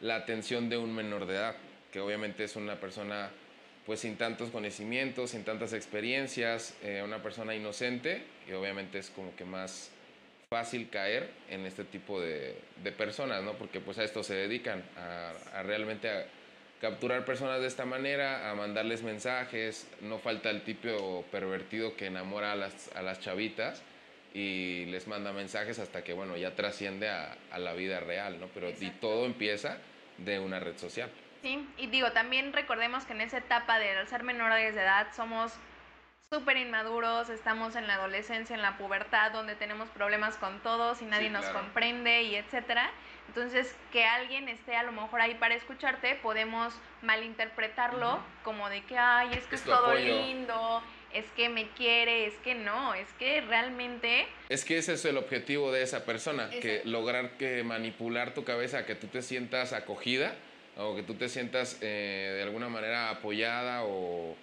la 0.00 0.16
atención 0.16 0.68
de 0.68 0.76
un 0.76 0.94
menor 0.94 1.26
de 1.26 1.34
edad, 1.34 1.56
que 1.92 2.00
obviamente 2.00 2.44
es 2.44 2.56
una 2.56 2.78
persona 2.80 3.30
pues 3.84 4.00
sin 4.00 4.16
tantos 4.16 4.50
conocimientos, 4.50 5.30
sin 5.30 5.44
tantas 5.44 5.72
experiencias, 5.72 6.74
eh, 6.82 7.02
una 7.04 7.22
persona 7.22 7.54
inocente 7.54 8.22
y 8.48 8.52
obviamente 8.52 8.98
es 8.98 9.10
como 9.10 9.34
que 9.36 9.44
más 9.44 9.90
fácil 10.50 10.88
caer 10.90 11.28
en 11.50 11.66
este 11.66 11.84
tipo 11.84 12.20
de, 12.20 12.56
de 12.82 12.92
personas, 12.92 13.42
¿no? 13.42 13.54
Porque 13.54 13.80
pues 13.80 13.98
a 13.98 14.04
esto 14.04 14.22
se 14.22 14.34
dedican, 14.34 14.84
a, 14.96 15.32
a 15.58 15.62
realmente 15.62 16.08
a, 16.08 16.26
capturar 16.80 17.24
personas 17.24 17.60
de 17.60 17.66
esta 17.66 17.84
manera, 17.84 18.50
a 18.50 18.54
mandarles 18.54 19.02
mensajes, 19.02 19.88
no 20.00 20.18
falta 20.18 20.50
el 20.50 20.62
tipo 20.62 21.24
pervertido 21.30 21.96
que 21.96 22.06
enamora 22.06 22.52
a 22.52 22.56
las, 22.56 22.94
a 22.94 23.02
las 23.02 23.20
chavitas 23.20 23.82
y 24.34 24.84
les 24.86 25.06
manda 25.08 25.32
mensajes 25.32 25.78
hasta 25.78 26.04
que, 26.04 26.12
bueno, 26.12 26.36
ya 26.36 26.54
trasciende 26.54 27.08
a, 27.08 27.36
a 27.50 27.58
la 27.58 27.72
vida 27.72 28.00
real, 28.00 28.38
¿no? 28.38 28.48
Pero 28.48 28.68
y 28.70 28.90
todo 29.00 29.24
empieza 29.24 29.78
de 30.18 30.38
una 30.38 30.60
red 30.60 30.76
social. 30.76 31.10
Sí, 31.42 31.66
y 31.78 31.86
digo, 31.86 32.12
también 32.12 32.52
recordemos 32.52 33.04
que 33.04 33.12
en 33.12 33.22
esa 33.22 33.38
etapa 33.38 33.78
de 33.78 34.06
ser 34.06 34.24
menores 34.24 34.74
de 34.74 34.82
edad 34.82 35.08
somos 35.14 35.52
súper 36.28 36.56
inmaduros, 36.56 37.28
estamos 37.30 37.76
en 37.76 37.86
la 37.86 37.94
adolescencia, 37.94 38.56
en 38.56 38.62
la 38.62 38.76
pubertad, 38.76 39.30
donde 39.32 39.54
tenemos 39.54 39.88
problemas 39.90 40.36
con 40.36 40.60
todos 40.60 41.00
y 41.02 41.04
nadie 41.04 41.30
nos 41.30 41.46
comprende 41.46 42.22
y 42.22 42.34
etcétera. 42.34 42.90
Entonces, 43.28 43.74
que 43.92 44.04
alguien 44.04 44.48
esté 44.48 44.76
a 44.76 44.82
lo 44.82 44.92
mejor 44.92 45.20
ahí 45.20 45.34
para 45.34 45.54
escucharte, 45.54 46.14
podemos 46.22 46.74
malinterpretarlo 47.02 48.20
como 48.42 48.68
de 48.70 48.84
que, 48.84 48.96
ay, 48.96 49.30
es 49.32 49.44
que 49.46 49.56
es, 49.56 49.62
todo 49.62 49.94
lindo, 49.94 50.82
es 51.12 51.26
que 51.36 51.48
me 51.48 51.68
quiere, 51.70 52.26
es 52.26 52.34
que 52.44 52.54
no, 52.54 52.94
es 52.94 53.08
que 53.18 53.40
realmente... 53.42 54.26
Es 54.48 54.64
que 54.64 54.78
ese 54.78 54.94
es 54.94 55.04
el 55.04 55.16
objetivo 55.16 55.72
de 55.72 55.82
esa 55.82 56.04
persona, 56.04 56.50
que 56.50 56.82
lograr 56.84 57.36
que 57.36 57.62
manipular 57.62 58.34
tu 58.34 58.44
cabeza, 58.44 58.86
que 58.86 58.94
tú 58.94 59.06
te 59.08 59.22
sientas 59.22 59.72
acogida 59.72 60.34
o 60.76 60.94
que 60.94 61.02
tú 61.02 61.14
te 61.14 61.28
sientas 61.28 61.78
eh, 61.80 62.32
de 62.36 62.42
alguna 62.42 62.68
manera 62.68 63.10
apoyada 63.10 63.84
o... 63.84 64.36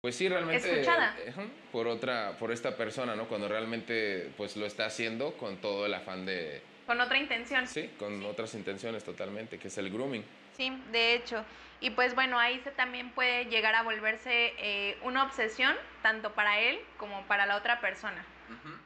Pues 0.00 0.14
sí, 0.14 0.28
realmente 0.28 0.80
Escuchada. 0.80 1.16
Eh, 1.24 1.32
por 1.72 1.88
otra, 1.88 2.36
por 2.38 2.52
esta 2.52 2.76
persona, 2.76 3.16
¿no? 3.16 3.26
Cuando 3.26 3.48
realmente 3.48 4.30
pues 4.36 4.56
lo 4.56 4.64
está 4.64 4.86
haciendo 4.86 5.36
con 5.36 5.56
todo 5.56 5.86
el 5.86 5.94
afán 5.94 6.24
de, 6.24 6.62
con 6.88 7.02
otra 7.02 7.18
intención. 7.18 7.66
Sí, 7.66 7.90
con 7.98 8.24
otras 8.24 8.54
intenciones 8.54 9.04
totalmente, 9.04 9.58
que 9.58 9.68
es 9.68 9.76
el 9.76 9.90
grooming. 9.90 10.24
Sí, 10.56 10.72
de 10.90 11.12
hecho. 11.12 11.44
Y 11.80 11.90
pues 11.90 12.14
bueno, 12.14 12.38
ahí 12.38 12.58
se 12.60 12.70
también 12.70 13.10
puede 13.10 13.44
llegar 13.44 13.74
a 13.74 13.82
volverse 13.82 14.54
eh, 14.56 14.98
una 15.02 15.22
obsesión, 15.24 15.76
tanto 16.00 16.32
para 16.32 16.58
él 16.60 16.80
como 16.96 17.22
para 17.24 17.44
la 17.44 17.56
otra 17.56 17.80
persona. 17.80 18.24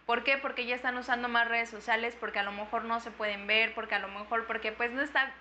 ¿Por 0.04 0.24
qué? 0.24 0.36
Porque 0.36 0.66
ya 0.66 0.74
están 0.74 0.96
usando 0.98 1.28
más 1.28 1.46
redes 1.46 1.70
sociales, 1.70 2.16
porque 2.18 2.40
a 2.40 2.42
lo 2.42 2.50
mejor 2.50 2.82
no 2.82 2.98
se 2.98 3.12
pueden 3.12 3.46
ver, 3.46 3.72
porque 3.72 3.94
a 3.94 4.00
lo 4.00 4.08
mejor, 4.08 4.46
porque 4.48 4.72
pues 4.72 4.90
no 4.90 5.00
está, 5.00 5.32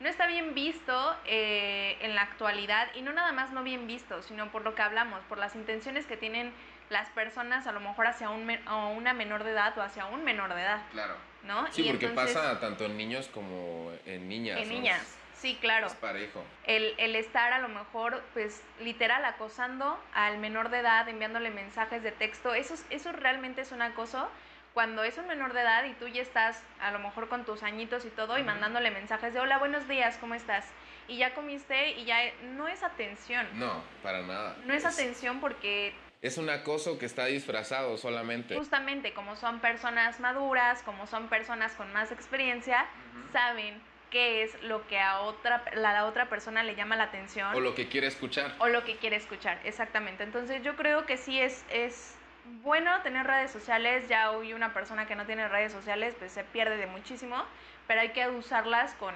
no 0.00 0.08
está 0.08 0.26
bien 0.26 0.52
visto 0.54 1.16
eh, 1.24 1.96
en 2.00 2.16
la 2.16 2.22
actualidad, 2.22 2.88
y 2.96 3.02
no 3.02 3.12
nada 3.12 3.30
más 3.30 3.52
no 3.52 3.62
bien 3.62 3.86
visto, 3.86 4.22
sino 4.22 4.50
por 4.50 4.64
lo 4.64 4.74
que 4.74 4.82
hablamos, 4.82 5.20
por 5.28 5.38
las 5.38 5.54
intenciones 5.54 6.06
que 6.06 6.16
tienen 6.16 6.52
las 6.90 7.08
personas 7.10 7.68
a 7.68 7.72
lo 7.72 7.78
mejor 7.78 8.08
hacia 8.08 8.30
un 8.30 8.50
una 8.96 9.12
menor 9.12 9.44
de 9.44 9.52
edad 9.52 9.78
o 9.78 9.82
hacia 9.82 10.06
un 10.06 10.24
menor 10.24 10.52
de 10.52 10.62
edad. 10.62 10.82
Claro. 10.90 11.14
¿No? 11.44 11.70
Sí, 11.72 11.84
porque 11.84 12.08
pasa 12.08 12.60
tanto 12.60 12.84
en 12.84 12.96
niños 12.96 13.28
como 13.28 13.92
en 14.06 14.28
niñas. 14.28 14.60
En 14.60 14.68
niñas. 14.68 15.18
Sí, 15.40 15.56
claro. 15.60 15.86
Es 15.86 15.94
parejo. 15.94 16.44
El, 16.64 16.94
el, 16.98 17.14
estar 17.14 17.52
a 17.52 17.60
lo 17.60 17.68
mejor, 17.68 18.22
pues, 18.34 18.60
literal, 18.80 19.24
acosando 19.24 19.98
al 20.12 20.38
menor 20.38 20.68
de 20.68 20.80
edad, 20.80 21.08
enviándole 21.08 21.50
mensajes 21.50 22.02
de 22.02 22.10
texto, 22.10 22.54
eso, 22.54 22.74
eso 22.90 23.12
realmente 23.12 23.60
es 23.60 23.70
un 23.70 23.82
acoso. 23.82 24.28
Cuando 24.74 25.02
es 25.02 25.16
un 25.16 25.26
menor 25.26 25.54
de 25.54 25.62
edad 25.62 25.84
y 25.84 25.94
tú 25.94 26.08
ya 26.08 26.22
estás 26.22 26.62
a 26.80 26.90
lo 26.90 26.98
mejor 26.98 27.28
con 27.28 27.44
tus 27.44 27.62
añitos 27.62 28.04
y 28.04 28.10
todo 28.10 28.38
y 28.38 28.42
mandándole 28.42 28.90
mensajes 28.90 29.32
de 29.32 29.40
hola, 29.40 29.58
buenos 29.58 29.88
días, 29.88 30.18
¿cómo 30.20 30.34
estás? 30.34 30.66
Y 31.08 31.16
ya 31.16 31.34
comiste 31.34 31.92
y 31.92 32.04
ya 32.04 32.18
no 32.42 32.68
es 32.68 32.82
atención. 32.82 33.46
No, 33.54 33.82
para 34.02 34.22
nada. 34.22 34.56
No 34.66 34.74
es... 34.74 34.84
atención 34.84 35.40
porque 35.40 35.94
es 36.20 36.36
un 36.38 36.50
acoso 36.50 36.98
que 36.98 37.06
está 37.06 37.26
disfrazado 37.26 37.96
solamente. 37.96 38.56
Justamente, 38.56 39.12
como 39.12 39.36
son 39.36 39.60
personas 39.60 40.18
maduras, 40.20 40.82
como 40.82 41.06
son 41.06 41.28
personas 41.28 41.74
con 41.74 41.92
más 41.92 42.10
experiencia, 42.10 42.86
saben 43.32 43.80
qué 44.10 44.42
es 44.42 44.60
lo 44.62 44.86
que 44.88 44.98
a 44.98 45.20
otra, 45.20 45.64
la, 45.74 46.06
otra 46.06 46.28
persona 46.28 46.62
le 46.64 46.74
llama 46.74 46.96
la 46.96 47.04
atención. 47.04 47.54
O 47.54 47.60
lo 47.60 47.74
que 47.74 47.88
quiere 47.88 48.06
escuchar. 48.06 48.54
O 48.58 48.68
lo 48.68 48.84
que 48.84 48.96
quiere 48.96 49.16
escuchar, 49.16 49.60
exactamente. 49.64 50.24
Entonces 50.24 50.62
yo 50.62 50.76
creo 50.76 51.06
que 51.06 51.16
sí 51.16 51.38
es, 51.40 51.64
es 51.70 52.14
bueno 52.62 53.00
tener 53.02 53.26
redes 53.26 53.52
sociales. 53.52 54.08
Ya 54.08 54.32
hoy 54.32 54.54
una 54.54 54.72
persona 54.74 55.06
que 55.06 55.14
no 55.14 55.24
tiene 55.24 55.48
redes 55.48 55.72
sociales 55.72 56.14
pues 56.18 56.32
se 56.32 56.42
pierde 56.42 56.78
de 56.78 56.86
muchísimo, 56.86 57.44
pero 57.86 58.00
hay 58.00 58.10
que 58.10 58.28
usarlas 58.28 58.92
con, 58.94 59.14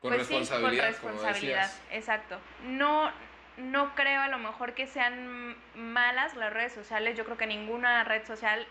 Con 0.00 0.12
responsabilidad. 0.12 0.94
con 0.96 1.12
responsabilidad, 1.12 1.72
exacto. 1.90 2.38
No, 2.64 3.10
no 3.58 3.94
creo 3.94 4.20
a 4.20 4.28
lo 4.28 4.38
mejor 4.38 4.74
que 4.74 4.86
sean 4.86 5.56
malas 5.74 6.36
las 6.36 6.52
redes 6.52 6.72
sociales. 6.72 7.16
Yo 7.16 7.24
creo 7.24 7.36
que 7.36 7.46
ninguna 7.46 8.04
red 8.04 8.24
social, 8.26 8.66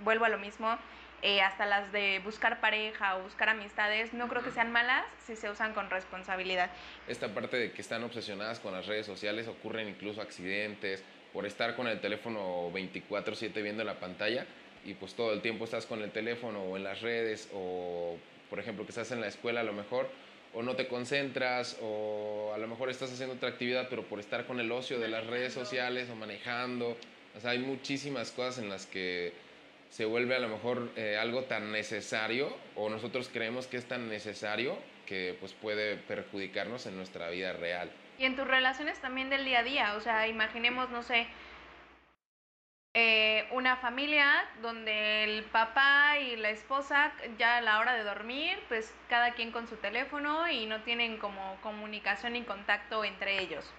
vuelvo 0.00 0.24
a 0.24 0.28
lo 0.28 0.38
mismo, 0.38 0.78
eh, 1.22 1.40
hasta 1.40 1.66
las 1.66 1.92
de 1.92 2.20
buscar 2.24 2.60
pareja 2.60 3.16
o 3.16 3.22
buscar 3.22 3.48
amistades, 3.48 4.12
no 4.12 4.28
creo 4.28 4.42
que 4.42 4.50
sean 4.50 4.72
malas 4.72 5.04
si 5.24 5.36
se 5.36 5.48
usan 5.50 5.72
con 5.72 5.88
responsabilidad. 5.88 6.70
Esta 7.06 7.32
parte 7.32 7.56
de 7.56 7.72
que 7.72 7.80
están 7.80 8.02
obsesionadas 8.02 8.58
con 8.58 8.72
las 8.72 8.86
redes 8.86 9.06
sociales, 9.06 9.46
ocurren 9.46 9.88
incluso 9.88 10.20
accidentes 10.20 11.04
por 11.32 11.46
estar 11.46 11.76
con 11.76 11.86
el 11.86 12.00
teléfono 12.00 12.70
24/7 12.72 13.62
viendo 13.62 13.84
la 13.84 14.00
pantalla 14.00 14.46
y 14.84 14.94
pues 14.94 15.14
todo 15.14 15.32
el 15.32 15.42
tiempo 15.42 15.64
estás 15.64 15.86
con 15.86 16.02
el 16.02 16.10
teléfono 16.10 16.60
o 16.62 16.76
en 16.76 16.84
las 16.84 17.00
redes 17.00 17.48
o 17.54 18.18
por 18.50 18.58
ejemplo 18.58 18.84
que 18.84 18.90
estás 18.90 19.12
en 19.12 19.20
la 19.20 19.28
escuela 19.28 19.60
a 19.60 19.64
lo 19.64 19.72
mejor 19.72 20.10
o 20.54 20.62
no 20.62 20.76
te 20.76 20.88
concentras 20.88 21.78
o 21.82 22.52
a 22.54 22.58
lo 22.58 22.68
mejor 22.68 22.90
estás 22.90 23.12
haciendo 23.12 23.36
otra 23.36 23.48
actividad 23.48 23.88
pero 23.88 24.04
por 24.04 24.20
estar 24.20 24.46
con 24.46 24.60
el 24.60 24.70
ocio 24.70 24.98
de 24.98 25.08
las 25.08 25.26
redes 25.26 25.52
sociales 25.52 26.10
o 26.10 26.14
manejando, 26.14 26.96
o 27.36 27.40
sea, 27.40 27.50
hay 27.50 27.58
muchísimas 27.58 28.30
cosas 28.30 28.58
en 28.58 28.68
las 28.68 28.86
que 28.86 29.32
se 29.90 30.04
vuelve 30.04 30.34
a 30.34 30.38
lo 30.38 30.48
mejor 30.48 30.90
eh, 30.96 31.18
algo 31.18 31.44
tan 31.44 31.70
necesario 31.70 32.56
o 32.76 32.88
nosotros 32.88 33.28
creemos 33.32 33.66
que 33.66 33.76
es 33.76 33.86
tan 33.86 34.08
necesario 34.08 34.78
que 35.06 35.36
pues 35.38 35.52
puede 35.52 35.96
perjudicarnos 35.96 36.86
en 36.86 36.96
nuestra 36.96 37.28
vida 37.28 37.52
real. 37.52 37.90
Y 38.18 38.24
en 38.24 38.36
tus 38.36 38.46
relaciones 38.46 38.98
también 39.00 39.30
del 39.30 39.44
día 39.44 39.60
a 39.60 39.62
día, 39.62 39.94
o 39.96 40.00
sea, 40.00 40.28
imaginemos, 40.28 40.90
no 40.90 41.02
sé, 41.02 41.26
eh, 42.94 43.48
una 43.52 43.76
familia 43.76 44.44
donde 44.60 45.24
el 45.24 45.44
papá 45.44 46.18
y 46.18 46.36
la 46.36 46.50
esposa 46.50 47.10
ya 47.38 47.56
a 47.56 47.60
la 47.62 47.78
hora 47.78 47.94
de 47.94 48.04
dormir, 48.04 48.58
pues 48.68 48.94
cada 49.08 49.32
quien 49.32 49.50
con 49.50 49.66
su 49.66 49.76
teléfono 49.76 50.46
y 50.50 50.66
no 50.66 50.82
tienen 50.82 51.16
como 51.16 51.56
comunicación 51.62 52.34
ni 52.34 52.42
contacto 52.42 53.02
entre 53.04 53.40
ellos. 53.40 53.72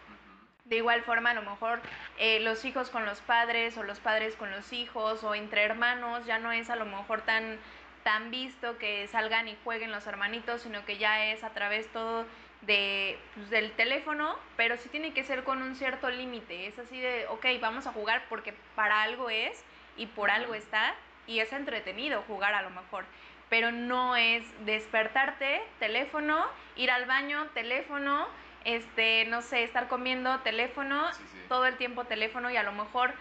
De 0.65 0.77
igual 0.77 1.03
forma, 1.03 1.31
a 1.31 1.33
lo 1.35 1.43
mejor 1.43 1.79
eh, 2.17 2.39
los 2.39 2.65
hijos 2.65 2.89
con 2.89 3.05
los 3.05 3.21
padres 3.21 3.77
o 3.77 3.83
los 3.83 3.99
padres 3.99 4.35
con 4.35 4.49
los 4.49 4.73
hijos 4.73 5.23
o 5.23 5.35
entre 5.35 5.63
hermanos 5.63 6.25
ya 6.25 6.39
no 6.39 6.51
es 6.51 6.71
a 6.71 6.75
lo 6.75 6.85
mejor 6.85 7.21
tan, 7.21 7.59
tan 8.03 8.31
visto 8.31 8.79
que 8.79 9.07
salgan 9.09 9.47
y 9.47 9.57
jueguen 9.63 9.91
los 9.91 10.07
hermanitos, 10.07 10.61
sino 10.61 10.85
que 10.85 10.97
ya 10.97 11.25
es 11.25 11.43
a 11.43 11.49
través 11.49 11.87
todo 11.91 12.25
de, 12.65 13.17
pues, 13.35 13.49
del 13.49 13.71
teléfono, 13.71 14.37
pero 14.55 14.77
sí 14.77 14.89
tiene 14.89 15.13
que 15.13 15.23
ser 15.23 15.43
con 15.43 15.61
un 15.61 15.75
cierto 15.75 16.09
límite. 16.09 16.67
Es 16.67 16.79
así 16.79 16.99
de, 16.99 17.27
ok, 17.27 17.45
vamos 17.61 17.87
a 17.87 17.91
jugar 17.91 18.23
porque 18.29 18.53
para 18.75 19.01
algo 19.03 19.29
es 19.29 19.63
y 19.97 20.07
por 20.07 20.31
algo 20.31 20.55
está 20.55 20.95
y 21.27 21.39
es 21.39 21.51
entretenido 21.53 22.23
jugar 22.23 22.53
a 22.53 22.61
lo 22.61 22.69
mejor. 22.69 23.05
Pero 23.49 23.71
no 23.71 24.15
es 24.15 24.43
despertarte, 24.65 25.61
teléfono, 25.79 26.45
ir 26.75 26.89
al 26.89 27.05
baño, 27.05 27.45
teléfono, 27.53 28.27
este, 28.65 29.25
no 29.25 29.41
sé, 29.41 29.63
estar 29.63 29.87
comiendo 29.87 30.39
teléfono, 30.39 31.09
todo 31.49 31.65
el 31.65 31.77
tiempo 31.77 32.05
teléfono 32.05 32.49
y 32.49 32.57
a 32.57 32.63
lo 32.63 32.71
mejor 32.71 33.13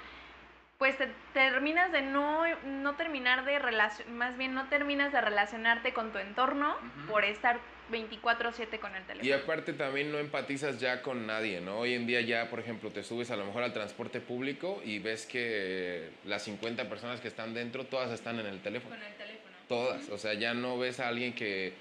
pues 0.82 0.98
te, 0.98 1.06
terminas 1.32 1.92
de 1.92 2.02
no, 2.02 2.42
no 2.64 2.96
terminar 2.96 3.44
de 3.44 3.56
relación, 3.60 4.16
más 4.16 4.36
bien 4.36 4.52
no 4.52 4.68
terminas 4.68 5.12
de 5.12 5.20
relacionarte 5.20 5.92
con 5.92 6.10
tu 6.10 6.18
entorno 6.18 6.76
por 7.06 7.24
estar 7.24 7.60
24/7 7.92 8.80
con 8.80 8.92
el 8.96 9.04
teléfono. 9.04 9.22
Y 9.22 9.30
aparte 9.30 9.74
también 9.74 10.10
no 10.10 10.18
empatizas 10.18 10.80
ya 10.80 11.00
con 11.00 11.24
nadie, 11.24 11.60
¿no? 11.60 11.78
Hoy 11.78 11.94
en 11.94 12.08
día 12.08 12.20
ya, 12.22 12.50
por 12.50 12.58
ejemplo, 12.58 12.90
te 12.90 13.04
subes 13.04 13.30
a 13.30 13.36
lo 13.36 13.44
mejor 13.44 13.62
al 13.62 13.72
transporte 13.72 14.20
público 14.20 14.82
y 14.84 14.98
ves 14.98 15.24
que 15.24 16.10
las 16.24 16.42
50 16.42 16.88
personas 16.88 17.20
que 17.20 17.28
están 17.28 17.54
dentro, 17.54 17.84
todas 17.84 18.10
están 18.10 18.40
en 18.40 18.46
el 18.46 18.60
teléfono. 18.60 18.96
Con 18.96 19.04
el 19.04 19.14
teléfono. 19.14 19.54
Todas, 19.68 20.08
o 20.08 20.18
sea, 20.18 20.34
ya 20.34 20.52
no 20.52 20.80
ves 20.80 20.98
a 20.98 21.06
alguien 21.06 21.32
que 21.32 21.74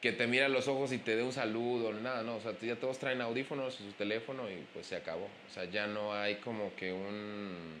que 0.00 0.12
te 0.12 0.26
mira 0.26 0.46
a 0.46 0.48
los 0.48 0.66
ojos 0.66 0.92
y 0.92 0.98
te 0.98 1.14
dé 1.14 1.22
un 1.22 1.32
saludo, 1.32 1.92
nada, 1.92 2.22
no, 2.22 2.36
o 2.36 2.40
sea, 2.40 2.58
ya 2.58 2.74
todos 2.74 2.98
traen 2.98 3.20
audífonos 3.20 3.78
y 3.80 3.84
su 3.84 3.92
teléfono 3.92 4.50
y 4.50 4.56
pues 4.72 4.86
se 4.86 4.96
acabó. 4.96 5.26
O 5.26 5.52
sea, 5.52 5.66
ya 5.66 5.86
no 5.86 6.14
hay 6.14 6.36
como 6.36 6.74
que 6.74 6.90
un 6.90 7.80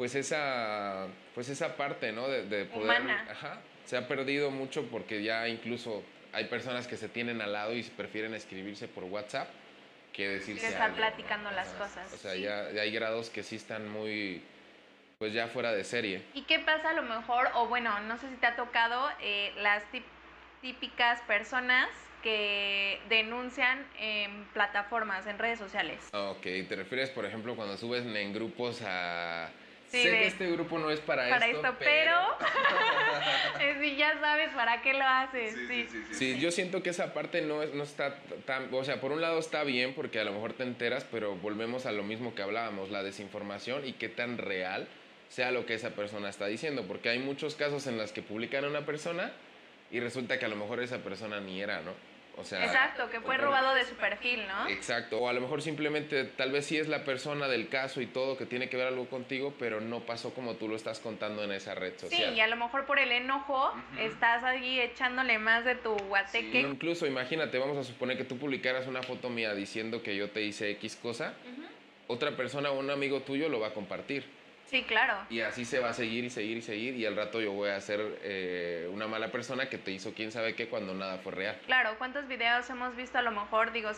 pues 0.00 0.14
esa 0.14 1.08
pues 1.34 1.50
esa 1.50 1.76
parte, 1.76 2.10
¿no? 2.10 2.26
De, 2.26 2.46
de 2.46 2.64
poder 2.64 3.02
ajá, 3.30 3.58
se 3.84 3.98
ha 3.98 4.08
perdido 4.08 4.50
mucho 4.50 4.86
porque 4.86 5.22
ya 5.22 5.46
incluso 5.46 6.02
hay 6.32 6.46
personas 6.46 6.86
que 6.86 6.96
se 6.96 7.10
tienen 7.10 7.42
al 7.42 7.52
lado 7.52 7.74
y 7.74 7.82
prefieren 7.82 8.32
escribirse 8.32 8.88
por 8.88 9.04
WhatsApp 9.04 9.50
que 10.14 10.26
decirse 10.26 10.62
que 10.62 10.72
estar 10.72 10.94
platicando 10.94 11.50
las 11.50 11.68
cosas. 11.74 12.10
O 12.14 12.16
sea, 12.16 12.34
ya, 12.34 12.80
hay 12.80 12.90
grados 12.92 13.28
que 13.28 13.42
sí 13.42 13.56
están 13.56 13.90
muy 13.90 14.42
pues 15.18 15.34
ya 15.34 15.48
fuera 15.48 15.70
de 15.70 15.84
serie. 15.84 16.22
¿Y 16.32 16.44
qué 16.44 16.60
pasa 16.60 16.88
a 16.88 16.94
lo 16.94 17.02
mejor, 17.02 17.50
o 17.54 17.66
bueno, 17.66 18.00
no 18.00 18.16
sé 18.16 18.30
si 18.30 18.36
te 18.36 18.46
ha 18.46 18.56
tocado, 18.56 19.06
eh, 19.20 19.52
las 19.58 19.82
típicas 20.62 21.20
personas 21.26 21.90
que 22.22 22.98
denuncian 23.10 23.86
en 23.98 24.46
plataformas, 24.54 25.26
en 25.26 25.38
redes 25.38 25.58
sociales. 25.58 25.98
Ok, 26.14 26.42
te 26.42 26.76
refieres, 26.76 27.10
por 27.10 27.26
ejemplo, 27.26 27.54
cuando 27.54 27.76
subes 27.76 28.06
en 28.06 28.32
grupos 28.32 28.80
a... 28.82 29.50
sé 29.90 30.10
que 30.10 30.26
este 30.26 30.50
grupo 30.52 30.78
no 30.78 30.90
es 30.90 31.00
para, 31.00 31.28
para 31.28 31.46
esto, 31.46 31.74
pero... 31.78 32.16
sí, 33.80 33.96
ya 33.98 34.18
sabes 34.20 34.50
para 34.54 34.82
qué 34.82 34.94
lo 34.94 35.04
haces. 35.04 35.54
Sí, 35.68 35.86
sí, 35.90 36.04
sí, 36.12 36.38
yo 36.38 36.50
siento 36.50 36.82
que 36.82 36.90
esa 36.90 37.12
parte 37.12 37.42
no, 37.42 37.62
es, 37.62 37.74
no 37.74 37.82
está 37.82 38.16
tan... 38.46 38.72
O 38.72 38.84
sea, 38.84 39.00
por 39.00 39.12
un 39.12 39.20
lado 39.20 39.38
está 39.38 39.64
bien 39.64 39.94
porque 39.94 40.20
a 40.20 40.24
lo 40.24 40.32
mejor 40.32 40.52
te 40.52 40.62
enteras, 40.62 41.04
pero 41.10 41.36
volvemos 41.36 41.86
a 41.86 41.92
lo 41.92 42.02
mismo 42.02 42.34
que 42.34 42.42
hablábamos, 42.42 42.90
la 42.90 43.02
desinformación 43.02 43.86
y 43.86 43.94
qué 43.94 44.08
tan 44.08 44.38
real 44.38 44.88
sea 45.28 45.50
lo 45.52 45.66
que 45.66 45.74
esa 45.74 45.90
persona 45.90 46.28
está 46.28 46.46
diciendo, 46.46 46.84
porque 46.86 47.08
hay 47.08 47.18
muchos 47.18 47.54
casos 47.54 47.86
en 47.86 47.96
los 47.96 48.12
que 48.12 48.22
publican 48.22 48.64
a 48.64 48.68
una 48.68 48.84
persona 48.84 49.32
y 49.90 50.00
resulta 50.00 50.38
que 50.38 50.44
a 50.44 50.48
lo 50.48 50.56
mejor 50.56 50.80
esa 50.80 50.98
persona 50.98 51.40
ni 51.40 51.60
era, 51.60 51.80
¿no? 51.82 51.92
O 52.40 52.44
sea, 52.44 52.64
Exacto, 52.64 53.10
que 53.10 53.20
fue 53.20 53.36
robado 53.36 53.74
de 53.74 53.84
su 53.84 53.94
perfil, 53.94 54.46
¿no? 54.46 54.68
Exacto, 54.68 55.18
o 55.18 55.28
a 55.28 55.32
lo 55.32 55.40
mejor 55.40 55.62
simplemente 55.62 56.24
tal 56.24 56.52
vez 56.52 56.66
sí 56.66 56.78
es 56.78 56.88
la 56.88 57.04
persona 57.04 57.48
del 57.48 57.68
caso 57.68 58.00
y 58.00 58.06
todo 58.06 58.36
que 58.36 58.46
tiene 58.46 58.68
que 58.68 58.76
ver 58.76 58.86
algo 58.86 59.06
contigo, 59.06 59.54
pero 59.58 59.80
no 59.80 60.00
pasó 60.00 60.32
como 60.34 60.54
tú 60.54 60.68
lo 60.68 60.76
estás 60.76 61.00
contando 61.00 61.44
en 61.44 61.52
esa 61.52 61.74
red 61.74 61.98
social. 61.98 62.30
Sí, 62.30 62.36
y 62.36 62.40
a 62.40 62.46
lo 62.46 62.56
mejor 62.56 62.86
por 62.86 62.98
el 62.98 63.12
enojo 63.12 63.72
estás 63.98 64.42
ahí 64.44 64.80
echándole 64.80 65.38
más 65.38 65.64
de 65.64 65.74
tu 65.74 65.94
guateque. 65.94 66.60
incluso 66.60 67.06
imagínate, 67.06 67.58
vamos 67.58 67.76
a 67.76 67.84
suponer 67.84 68.16
que 68.16 68.24
tú 68.24 68.38
publicaras 68.38 68.86
una 68.86 69.02
foto 69.02 69.28
mía 69.28 69.54
diciendo 69.54 70.02
que 70.02 70.16
yo 70.16 70.30
te 70.30 70.42
hice 70.42 70.70
X 70.70 70.96
cosa, 70.96 71.34
otra 72.06 72.36
persona 72.36 72.70
o 72.70 72.78
un 72.78 72.90
amigo 72.90 73.20
tuyo 73.20 73.48
lo 73.48 73.60
va 73.60 73.68
a 73.68 73.74
compartir. 73.74 74.39
Sí, 74.70 74.84
claro. 74.84 75.14
Y 75.30 75.40
así 75.40 75.64
se 75.64 75.80
va 75.80 75.88
a 75.88 75.92
seguir 75.92 76.22
y 76.22 76.30
seguir 76.30 76.58
y 76.58 76.62
seguir 76.62 76.94
y 76.94 77.04
al 77.04 77.16
rato 77.16 77.40
yo 77.40 77.50
voy 77.50 77.70
a 77.70 77.80
ser 77.80 78.20
eh, 78.22 78.88
una 78.92 79.08
mala 79.08 79.32
persona 79.32 79.68
que 79.68 79.78
te 79.78 79.90
hizo 79.90 80.14
quién 80.14 80.30
sabe 80.30 80.54
qué 80.54 80.68
cuando 80.68 80.94
nada 80.94 81.18
fue 81.18 81.32
real. 81.32 81.60
Claro, 81.66 81.96
¿cuántos 81.98 82.28
videos 82.28 82.70
hemos 82.70 82.94
visto 82.94 83.18
a 83.18 83.22
lo 83.22 83.32
mejor? 83.32 83.72
Digo, 83.72 83.90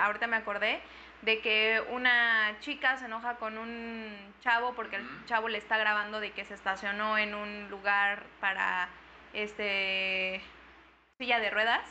ahorita 0.00 0.26
me 0.26 0.36
acordé 0.36 0.80
de 1.20 1.40
que 1.40 1.82
una 1.90 2.56
chica 2.60 2.96
se 2.96 3.04
enoja 3.04 3.36
con 3.36 3.58
un 3.58 4.16
chavo 4.40 4.72
porque 4.74 4.96
el 4.96 5.04
chavo 5.26 5.50
le 5.50 5.58
está 5.58 5.76
grabando 5.76 6.20
de 6.20 6.30
que 6.30 6.46
se 6.46 6.54
estacionó 6.54 7.18
en 7.18 7.34
un 7.34 7.68
lugar 7.68 8.22
para 8.40 8.88
este 9.34 10.40
silla 11.18 11.38
de 11.38 11.50
ruedas. 11.50 11.86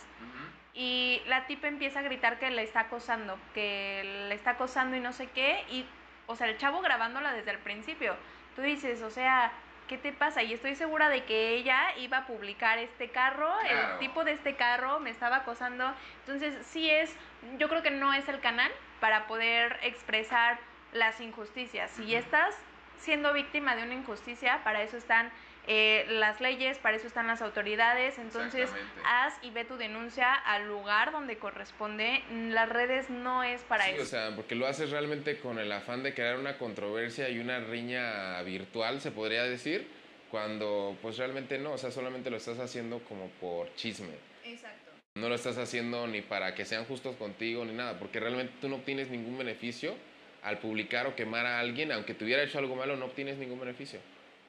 Y 0.74 1.22
la 1.28 1.46
tipa 1.46 1.68
empieza 1.68 2.00
a 2.00 2.02
gritar 2.02 2.40
que 2.40 2.50
le 2.50 2.64
está 2.64 2.80
acosando, 2.80 3.38
que 3.54 4.26
le 4.28 4.34
está 4.34 4.52
acosando 4.52 4.98
y 4.98 5.02
no 5.02 5.14
sé 5.14 5.28
qué, 5.28 5.64
y 5.70 5.86
o 6.28 6.36
sea, 6.36 6.48
el 6.48 6.58
chavo 6.58 6.82
grabándola 6.82 7.34
desde 7.34 7.52
el 7.52 7.60
principio. 7.60 8.16
Tú 8.56 8.62
dices, 8.62 9.02
o 9.02 9.10
sea, 9.10 9.52
¿qué 9.88 9.98
te 9.98 10.12
pasa? 10.14 10.44
Y 10.44 10.54
estoy 10.54 10.76
segura 10.76 11.10
de 11.10 11.24
que 11.26 11.50
ella 11.56 11.96
iba 11.98 12.20
a 12.20 12.28
publicar 12.28 12.78
este 12.78 13.10
carro, 13.10 13.52
el 13.62 14.00
tipo 14.00 14.24
de 14.24 14.34
este 14.34 14.56
carro 14.56 15.00
me 15.00 15.10
estaba 15.10 15.38
acosando. 15.38 15.94
Entonces, 16.20 16.66
sí 16.66 16.90
es, 16.90 17.16
yo 17.58 17.70
creo 17.70 17.82
que 17.82 17.92
no 17.92 18.14
es 18.14 18.28
el 18.30 18.40
canal 18.40 18.72
para 19.00 19.28
poder 19.28 19.80
expresar 19.82 20.60
las 20.94 21.20
injusticias. 21.20 21.92
Si 21.92 22.16
estás 22.16 22.56
siendo 23.00 23.34
víctima 23.34 23.76
de 23.76 23.84
una 23.84 23.96
injusticia, 23.96 24.64
para 24.64 24.82
eso 24.82 24.98
están 24.98 25.32
eh, 25.66 26.06
las 26.10 26.42
leyes, 26.42 26.78
para 26.78 26.98
eso 26.98 27.08
están 27.08 27.28
las 27.28 27.42
autoridades, 27.42 28.20
entonces 28.20 28.70
haz 29.06 29.34
y 29.42 29.50
ve 29.52 29.64
tu 29.64 29.78
denuncia 29.78 30.34
al 30.34 30.68
lugar 30.68 31.14
donde 31.14 31.38
corresponde. 31.38 32.22
Las 32.50 32.68
redes 32.68 33.10
no 33.10 33.44
es 33.44 33.62
para 33.62 33.86
sí, 33.86 33.92
eso. 33.92 34.04
O 34.04 34.06
sea, 34.06 34.36
porque 34.36 34.56
lo 34.56 34.68
haces 34.68 34.92
realmente 34.92 35.40
con 35.40 35.60
el 35.60 35.72
afán 35.72 36.04
de 36.04 36.14
crear 36.14 36.38
una 36.38 36.58
controversia 36.58 37.30
y 37.30 37.40
una 37.40 37.60
riña 37.60 38.42
virtual, 38.42 39.00
se 39.00 39.12
podría 39.12 39.44
decir, 39.44 39.88
cuando 40.30 40.98
pues 41.02 41.18
realmente 41.18 41.58
no, 41.58 41.74
o 41.74 41.78
sea, 41.78 41.92
solamente 41.92 42.30
lo 42.30 42.38
estás 42.38 42.60
haciendo 42.60 43.00
como 43.00 43.30
por 43.40 43.74
chisme. 43.76 44.16
Exacto. 44.44 44.92
No 45.16 45.30
lo 45.30 45.36
estás 45.36 45.58
haciendo 45.58 46.08
ni 46.08 46.22
para 46.22 46.56
que 46.56 46.66
sean 46.66 46.84
justos 46.86 47.16
contigo 47.16 47.64
ni 47.64 47.72
nada, 47.72 47.98
porque 48.00 48.20
realmente 48.20 48.54
tú 48.60 48.68
no 48.68 48.78
obtienes 48.78 49.10
ningún 49.10 49.38
beneficio 49.38 49.96
al 50.42 50.58
publicar 50.58 51.08
o 51.08 51.16
quemar 51.16 51.46
a 51.46 51.60
alguien, 51.60 51.94
aunque 51.94 52.14
te 52.14 52.26
hubiera 52.26 52.44
hecho 52.44 52.60
algo 52.60 52.76
malo, 52.76 52.98
no 52.98 53.06
obtienes 53.06 53.38
ningún 53.38 53.62
beneficio 53.62 54.02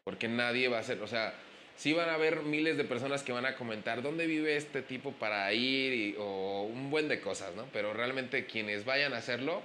porque 0.05 0.29
nadie 0.29 0.69
va 0.69 0.77
a 0.77 0.81
hacer, 0.81 1.01
o 1.01 1.07
sea, 1.07 1.33
sí 1.77 1.95
van 1.95 2.11
a 2.11 2.15
haber 2.15 2.43
miles 2.43 2.77
de 2.77 2.85
personas 2.85 3.23
que 3.23 3.33
van 3.33 3.47
a 3.47 3.57
comentar 3.57 4.03
dónde 4.03 4.27
vive 4.27 4.57
este 4.57 4.83
tipo 4.83 5.13
para 5.13 5.51
ir 5.55 6.17
o 6.19 6.65
un 6.65 6.91
buen 6.91 7.09
de 7.09 7.23
cosas, 7.23 7.55
¿no? 7.55 7.65
Pero 7.73 7.95
realmente 7.95 8.45
quienes 8.45 8.85
vayan 8.85 9.15
a 9.15 9.19
hacerlo, 9.19 9.63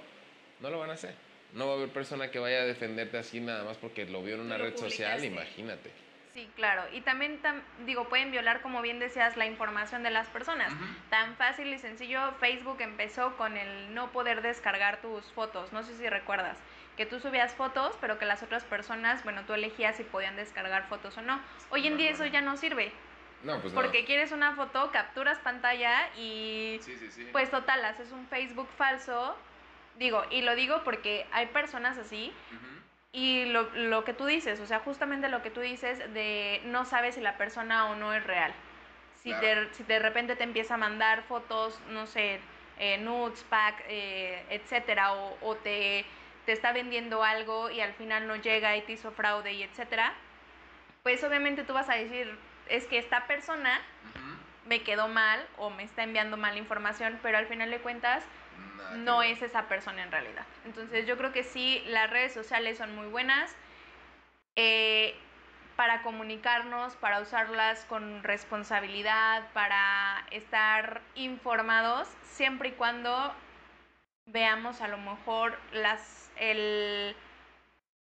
no 0.60 0.70
lo 0.70 0.78
van 0.78 0.90
a 0.90 0.94
hacer. 0.94 1.14
No 1.52 1.66
va 1.66 1.74
a 1.74 1.76
haber 1.76 1.90
persona 1.90 2.30
que 2.30 2.38
vaya 2.38 2.62
a 2.62 2.64
defenderte 2.64 3.18
así 3.18 3.38
nada 3.38 3.64
más 3.64 3.76
porque 3.76 4.06
lo 4.06 4.22
vio 4.22 4.36
en 4.36 4.40
una 4.40 4.56
red 4.56 4.76
social, 4.76 5.22
imagínate. 5.24 5.90
Sí, 6.32 6.48
claro. 6.54 6.84
Y 6.92 7.00
también, 7.00 7.40
digo, 7.84 8.08
pueden 8.08 8.30
violar, 8.30 8.62
como 8.62 8.80
bien 8.82 9.00
decías, 9.00 9.36
la 9.36 9.46
información 9.46 10.04
de 10.04 10.10
las 10.10 10.28
personas. 10.28 10.72
Tan 11.10 11.34
fácil 11.36 11.74
y 11.74 11.78
sencillo, 11.78 12.32
Facebook 12.38 12.80
empezó 12.80 13.36
con 13.36 13.56
el 13.56 13.92
no 13.94 14.12
poder 14.12 14.40
descargar 14.40 15.02
tus 15.02 15.24
fotos. 15.32 15.72
No 15.72 15.82
sé 15.82 15.96
si 15.98 16.08
recuerdas. 16.08 16.56
Que 16.96 17.06
tú 17.06 17.20
subías 17.20 17.54
fotos, 17.54 17.96
pero 18.00 18.18
que 18.18 18.26
las 18.26 18.42
otras 18.42 18.64
personas, 18.64 19.24
bueno, 19.24 19.42
tú 19.46 19.54
elegías 19.54 19.96
si 19.96 20.04
podían 20.04 20.36
descargar 20.36 20.88
fotos 20.88 21.16
o 21.16 21.22
no. 21.22 21.40
Hoy 21.70 21.86
en 21.86 21.96
día 21.96 22.10
eso 22.10 22.26
ya 22.26 22.40
no 22.40 22.56
sirve. 22.56 22.92
No, 23.42 23.58
pues 23.60 23.72
Porque 23.72 24.04
quieres 24.04 24.32
una 24.32 24.54
foto, 24.54 24.90
capturas 24.90 25.38
pantalla 25.38 26.08
y 26.16 26.78
sí, 26.82 26.96
sí, 26.98 27.10
sí. 27.10 27.28
pues 27.32 27.50
total, 27.50 27.84
haces 27.84 28.12
un 28.12 28.26
Facebook 28.26 28.68
falso. 28.76 29.34
Digo, 29.98 30.24
y 30.30 30.42
lo 30.42 30.54
digo 30.54 30.82
porque 30.84 31.26
hay 31.32 31.46
personas 31.46 31.96
así 31.96 32.32
y 33.12 33.46
lo, 33.46 33.62
lo, 33.74 34.04
que 34.04 34.12
tú 34.12 34.24
dices, 34.26 34.60
o 34.60 34.66
sea, 34.66 34.80
justamente 34.80 35.28
lo 35.28 35.42
que 35.42 35.50
tú 35.50 35.60
dices 35.60 35.98
de 36.14 36.60
no 36.66 36.84
sabes 36.84 37.16
si 37.16 37.20
la 37.20 37.36
persona 37.36 37.90
o 37.90 37.96
no 37.96 38.12
es 38.12 38.24
real. 38.24 38.52
Si, 39.16 39.32
de, 39.32 39.68
si 39.72 39.82
de 39.82 39.98
repente 39.98 40.36
te 40.36 40.44
empieza 40.44 40.74
a 40.74 40.76
mandar 40.78 41.22
fotos, 41.24 41.78
no 41.90 42.06
sé, 42.06 42.40
eh, 42.78 42.98
nudes, 42.98 43.44
pack, 43.50 43.84
eh, 43.88 44.42
etcétera, 44.48 45.12
o, 45.12 45.36
o 45.42 45.56
te, 45.56 46.06
te, 46.50 46.54
está 46.54 46.72
vendiendo 46.72 47.22
algo 47.22 47.70
y 47.70 47.80
al 47.80 47.94
final 47.94 48.26
no 48.26 48.34
llega 48.34 48.76
y 48.76 48.82
te 48.82 48.92
hizo 48.92 49.12
fraude 49.12 49.52
y 49.52 49.62
etcétera, 49.62 50.12
pues 51.04 51.22
obviamente 51.22 51.62
tú 51.62 51.72
vas 51.74 51.88
a 51.88 51.94
decir, 51.94 52.36
es 52.68 52.86
que 52.88 52.98
esta 52.98 53.28
persona 53.28 53.80
me 54.66 54.82
quedó 54.82 55.06
mal 55.06 55.46
o 55.58 55.70
me 55.70 55.84
está 55.84 56.02
enviando 56.02 56.36
mala 56.36 56.58
información, 56.58 57.20
pero 57.22 57.38
al 57.38 57.46
final 57.46 57.70
de 57.70 57.78
cuentas 57.78 58.24
no 58.96 59.22
es 59.22 59.42
esa 59.42 59.68
persona 59.68 60.02
en 60.02 60.10
realidad. 60.10 60.44
Entonces 60.64 61.06
yo 61.06 61.16
creo 61.16 61.32
que 61.32 61.44
sí, 61.44 61.84
las 61.86 62.10
redes 62.10 62.34
sociales 62.34 62.78
son 62.78 62.96
muy 62.96 63.06
buenas 63.06 63.54
eh, 64.56 65.14
para 65.76 66.02
comunicarnos, 66.02 66.96
para 66.96 67.20
usarlas 67.20 67.84
con 67.84 68.24
responsabilidad, 68.24 69.48
para 69.52 70.26
estar 70.32 71.00
informados, 71.14 72.08
siempre 72.24 72.70
y 72.70 72.72
cuando 72.72 73.32
veamos 74.26 74.80
a 74.80 74.88
lo 74.88 74.98
mejor 74.98 75.56
las, 75.72 76.19
el, 76.40 77.14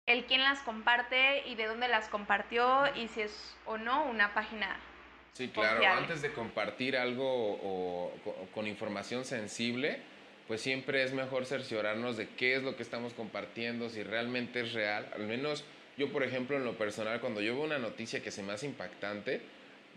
el 0.06 0.24
quién 0.26 0.42
las 0.42 0.60
comparte 0.60 1.46
y 1.48 1.54
de 1.54 1.66
dónde 1.66 1.88
las 1.88 2.08
compartió 2.08 2.84
y 2.94 3.08
si 3.08 3.22
es 3.22 3.56
o 3.64 3.78
no 3.78 4.04
una 4.04 4.34
página 4.34 4.76
Sí, 5.34 5.48
claro. 5.48 5.84
Antes 5.84 6.22
de 6.22 6.32
compartir 6.32 6.96
algo 6.96 7.24
o, 7.26 8.12
con 8.54 8.68
información 8.68 9.24
sensible, 9.24 9.98
pues 10.46 10.60
siempre 10.60 11.02
es 11.02 11.12
mejor 11.12 11.44
cerciorarnos 11.44 12.16
de 12.16 12.28
qué 12.28 12.54
es 12.54 12.62
lo 12.62 12.76
que 12.76 12.84
estamos 12.84 13.14
compartiendo, 13.14 13.88
si 13.88 14.04
realmente 14.04 14.60
es 14.60 14.72
real. 14.72 15.08
Al 15.12 15.26
menos 15.26 15.64
yo, 15.98 16.12
por 16.12 16.22
ejemplo, 16.22 16.56
en 16.56 16.64
lo 16.64 16.78
personal, 16.78 17.20
cuando 17.20 17.40
yo 17.40 17.54
veo 17.56 17.64
una 17.64 17.78
noticia 17.78 18.22
que 18.22 18.30
se 18.30 18.44
me 18.44 18.52
hace 18.52 18.66
impactante, 18.66 19.40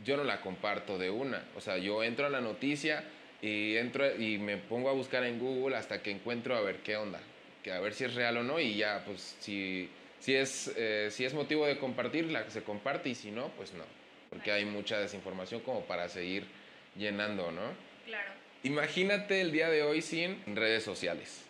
yo 0.04 0.18
no 0.18 0.24
la 0.24 0.42
comparto 0.42 0.98
de 0.98 1.12
una. 1.12 1.46
O 1.56 1.62
sea, 1.62 1.78
yo 1.78 2.04
entro 2.04 2.26
a 2.26 2.30
la 2.30 2.42
noticia 2.42 3.04
y 3.40 3.78
entro 3.78 4.20
y 4.20 4.40
me 4.40 4.58
pongo 4.58 4.90
a 4.90 4.94
buscar 4.94 5.24
en 5.24 5.38
Google 5.38 5.78
hasta 5.78 6.02
que 6.02 6.10
encuentro 6.10 6.58
a 6.58 6.62
ver 6.62 6.78
qué 6.78 6.98
onda, 6.98 7.20
que 7.68 7.74
a 7.74 7.82
ver 7.82 7.94
si 7.94 8.06
es 8.06 8.16
real 8.16 8.38
o 8.38 8.44
no 8.44 8.62
y 8.62 8.78
ya, 8.78 9.04
pues 9.06 9.36
si, 9.42 9.92
si, 10.20 10.34
es, 10.34 10.72
eh, 10.78 11.10
si 11.12 11.26
es 11.26 11.34
motivo 11.34 11.66
de 11.66 11.78
compartirla, 11.78 12.50
se 12.50 12.64
comparte 12.64 13.10
y 13.10 13.16
si 13.16 13.30
no, 13.30 13.50
pues 13.50 13.74
no, 13.74 13.84
porque 14.30 14.54
hay 14.54 14.64
mucha 14.64 14.98
desinformación 15.00 15.60
como 15.60 15.82
para 15.82 16.08
seguir 16.08 16.48
llenando, 16.96 17.52
¿no? 17.52 17.74
Claro. 18.06 18.32
Imagínate 18.64 19.42
el 19.42 19.52
día 19.52 19.70
de 19.70 19.84
hoy 19.84 20.02
sin 20.02 20.42
redes 20.56 20.84
sociales. 20.84 21.46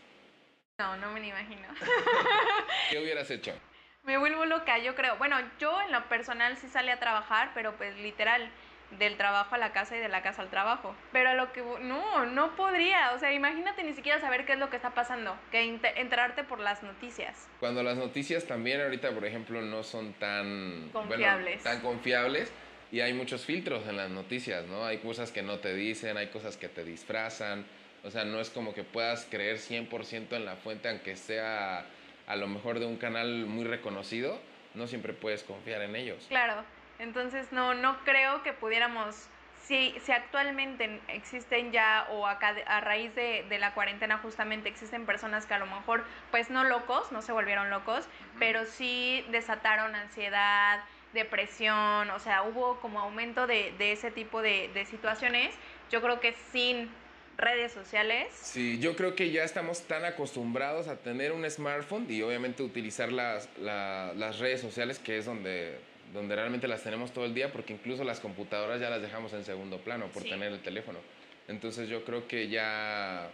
No, 0.79 0.97
no 0.97 1.11
me 1.11 1.19
lo 1.19 1.27
imagino. 1.27 1.67
¿Qué 2.89 2.97
hubieras 2.97 3.29
hecho? 3.29 3.53
Me 4.01 4.17
vuelvo 4.17 4.45
loca, 4.45 4.79
yo 4.79 4.95
creo. 4.95 5.17
Bueno, 5.17 5.37
yo 5.59 5.79
en 5.83 5.91
lo 5.91 6.09
personal 6.09 6.57
sí 6.57 6.67
salí 6.67 6.89
a 6.89 6.99
trabajar, 6.99 7.51
pero 7.53 7.77
pues 7.77 7.95
literal, 7.97 8.49
del 8.91 9.17
trabajo 9.17 9.55
a 9.55 9.57
la 9.57 9.71
casa 9.73 9.97
y 9.97 9.99
de 9.99 10.07
la 10.07 10.21
casa 10.21 10.41
al 10.41 10.49
trabajo. 10.49 10.95
Pero 11.11 11.29
a 11.29 11.33
lo 11.33 11.51
que... 11.51 11.61
No, 11.81 12.25
no 12.25 12.55
podría. 12.55 13.13
O 13.13 13.19
sea, 13.19 13.33
imagínate 13.33 13.83
ni 13.83 13.93
siquiera 13.93 14.19
saber 14.19 14.45
qué 14.45 14.53
es 14.53 14.59
lo 14.59 14.69
que 14.69 14.77
está 14.77 14.91
pasando, 14.91 15.37
que 15.51 15.79
entrarte 15.95 16.43
por 16.43 16.59
las 16.59 16.83
noticias. 16.83 17.47
Cuando 17.59 17.83
las 17.83 17.97
noticias 17.97 18.45
también 18.45 18.81
ahorita, 18.81 19.11
por 19.11 19.25
ejemplo, 19.25 19.61
no 19.61 19.83
son 19.83 20.13
tan... 20.13 20.89
Confiables. 20.93 21.63
tan 21.63 21.81
confiables 21.81 22.51
y 22.91 23.01
hay 23.01 23.13
muchos 23.13 23.43
filtros 23.43 23.87
en 23.87 23.97
las 23.97 24.09
noticias, 24.09 24.65
¿no? 24.65 24.85
Hay 24.85 24.99
cosas 24.99 25.31
que 25.31 25.41
no 25.41 25.59
te 25.59 25.75
dicen, 25.75 26.17
hay 26.17 26.27
cosas 26.27 26.55
que 26.55 26.69
te 26.69 26.85
disfrazan, 26.85 27.65
o 28.03 28.11
sea, 28.11 28.23
no 28.23 28.39
es 28.39 28.49
como 28.49 28.73
que 28.73 28.83
puedas 28.83 29.27
creer 29.29 29.57
100% 29.57 30.35
en 30.35 30.45
la 30.45 30.55
fuente, 30.55 30.87
aunque 30.89 31.15
sea 31.15 31.85
a 32.27 32.35
lo 32.35 32.47
mejor 32.47 32.79
de 32.79 32.85
un 32.85 32.97
canal 32.97 33.45
muy 33.45 33.65
reconocido, 33.65 34.39
no 34.73 34.87
siempre 34.87 35.13
puedes 35.13 35.43
confiar 35.43 35.81
en 35.81 35.95
ellos. 35.95 36.25
Claro, 36.29 36.63
entonces 36.99 37.51
no, 37.51 37.73
no 37.73 37.97
creo 38.03 38.43
que 38.43 38.53
pudiéramos, 38.53 39.27
si, 39.63 39.95
si 40.03 40.11
actualmente 40.11 40.99
existen 41.07 41.71
ya 41.71 42.07
o 42.11 42.25
a, 42.25 42.33
a 42.33 42.81
raíz 42.81 43.13
de, 43.15 43.45
de, 43.49 43.59
la 43.59 43.73
cuarentena 43.73 44.17
justamente 44.17 44.69
existen 44.69 45.05
personas 45.05 45.45
que 45.45 45.53
a 45.53 45.59
lo 45.59 45.65
mejor, 45.65 46.03
pues 46.31 46.49
no 46.49 46.63
locos, 46.63 47.11
no 47.11 47.21
se 47.21 47.31
volvieron 47.31 47.69
locos, 47.69 48.07
pero 48.39 48.65
sí 48.65 49.25
desataron 49.31 49.95
ansiedad, 49.95 50.83
depresión, 51.13 52.09
o 52.09 52.19
sea, 52.19 52.43
hubo 52.43 52.79
como 52.79 52.99
aumento 52.99 53.47
de, 53.47 53.73
de 53.77 53.91
ese 53.91 54.11
tipo 54.11 54.41
de, 54.41 54.69
de, 54.73 54.85
situaciones. 54.85 55.53
Yo 55.89 56.01
creo 56.01 56.19
que 56.19 56.33
sin 56.51 56.89
redes 57.37 57.71
sociales. 57.71 58.27
Sí, 58.33 58.79
yo 58.79 58.95
creo 58.95 59.15
que 59.15 59.31
ya 59.31 59.43
estamos 59.43 59.83
tan 59.83 60.05
acostumbrados 60.05 60.87
a 60.87 60.97
tener 60.97 61.31
un 61.31 61.49
smartphone 61.49 62.05
y 62.09 62.21
obviamente 62.21 62.63
utilizar 62.63 63.11
las, 63.11 63.49
las 63.59 64.39
redes 64.39 64.61
sociales, 64.61 64.99
que 64.99 65.17
es 65.17 65.25
donde, 65.25 65.79
donde 66.13 66.35
realmente 66.35 66.67
las 66.67 66.83
tenemos 66.83 67.11
todo 67.11 67.25
el 67.25 67.33
día, 67.33 67.51
porque 67.51 67.73
incluso 67.73 68.03
las 68.03 68.19
computadoras 68.19 68.79
ya 68.79 68.89
las 68.89 69.01
dejamos 69.01 69.33
en 69.33 69.43
segundo 69.43 69.79
plano 69.79 70.07
por 70.07 70.23
tener 70.23 70.51
el 70.51 70.61
teléfono. 70.61 70.99
Entonces 71.47 71.89
yo 71.89 72.03
creo 72.03 72.27
que 72.27 72.49
ya 72.49 73.29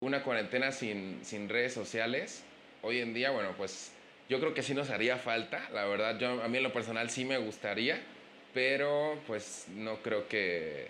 una 0.00 0.22
cuarentena 0.22 0.72
sin, 0.72 1.24
sin 1.24 1.48
redes 1.48 1.72
sociales, 1.72 2.44
hoy 2.82 3.00
en 3.00 3.14
día, 3.14 3.30
bueno, 3.30 3.54
pues 3.56 3.92
yo 4.28 4.40
creo 4.40 4.54
que 4.54 4.62
sí 4.62 4.74
nos 4.74 4.90
haría 4.90 5.16
falta, 5.16 5.68
la 5.72 5.84
verdad, 5.84 6.18
yo, 6.18 6.42
a 6.42 6.48
mí 6.48 6.58
en 6.58 6.62
lo 6.62 6.72
personal 6.72 7.10
sí 7.10 7.24
me 7.24 7.38
gustaría, 7.38 8.00
pero 8.54 9.18
pues 9.26 9.66
no 9.74 9.96
creo 10.02 10.28
que 10.28 10.88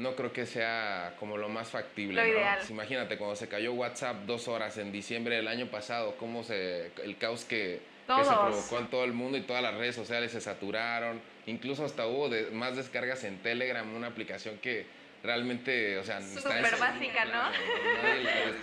no 0.00 0.14
creo 0.14 0.32
que 0.32 0.46
sea 0.46 1.16
como 1.18 1.36
lo 1.36 1.48
más 1.48 1.70
factible. 1.70 2.22
Lo 2.22 2.28
ideal. 2.28 2.58
Pues, 2.58 2.70
imagínate 2.70 3.18
cuando 3.18 3.34
se 3.34 3.48
cayó 3.48 3.72
WhatsApp 3.72 4.26
dos 4.26 4.46
horas 4.46 4.78
en 4.78 4.92
diciembre 4.92 5.34
del 5.36 5.48
año 5.48 5.66
pasado, 5.66 6.16
cómo 6.16 6.44
se 6.44 6.92
el 7.02 7.16
caos 7.18 7.44
que, 7.44 7.80
que 8.16 8.24
se 8.24 8.30
provocó 8.30 8.78
en 8.78 8.86
todo 8.88 9.04
el 9.04 9.12
mundo 9.12 9.36
y 9.36 9.42
todas 9.42 9.62
las 9.62 9.74
redes 9.74 9.94
sociales 9.94 10.32
se 10.32 10.40
saturaron, 10.40 11.20
incluso 11.46 11.84
hasta 11.84 12.06
hubo 12.06 12.28
de, 12.28 12.50
más 12.50 12.76
descargas 12.76 13.24
en 13.24 13.38
Telegram, 13.38 13.94
una 13.94 14.06
aplicación 14.08 14.58
que 14.58 14.86
realmente, 15.22 15.98
o 15.98 16.04
sea, 16.04 16.20
súper 16.22 16.76
básica, 16.78 17.24
¿no? 17.26 17.42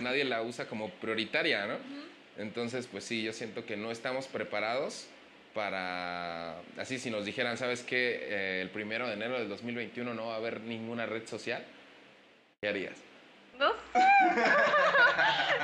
Nadie 0.00 0.24
la, 0.24 0.42
usa 0.42 0.66
como 0.66 0.90
prioritaria, 0.90 1.66
¿no? 1.66 1.76
Entonces, 2.38 2.86
pues 2.86 3.04
sí, 3.04 3.22
yo 3.22 3.32
siento 3.32 3.64
que 3.64 3.76
no 3.76 3.90
estamos 3.90 4.26
preparados 4.26 5.06
para, 5.54 6.58
así 6.76 6.98
si 6.98 7.10
nos 7.10 7.24
dijeran, 7.24 7.56
¿sabes 7.56 7.82
qué? 7.82 8.18
Eh, 8.20 8.60
el 8.62 8.70
primero 8.70 9.06
de 9.06 9.14
enero 9.14 9.38
del 9.38 9.48
2021 9.48 10.12
no 10.12 10.26
va 10.26 10.34
a 10.34 10.36
haber 10.36 10.60
ninguna 10.60 11.06
red 11.06 11.26
social, 11.26 11.64
¿qué 12.60 12.68
harías? 12.68 12.96
No 13.58 13.72
sé. 13.72 13.98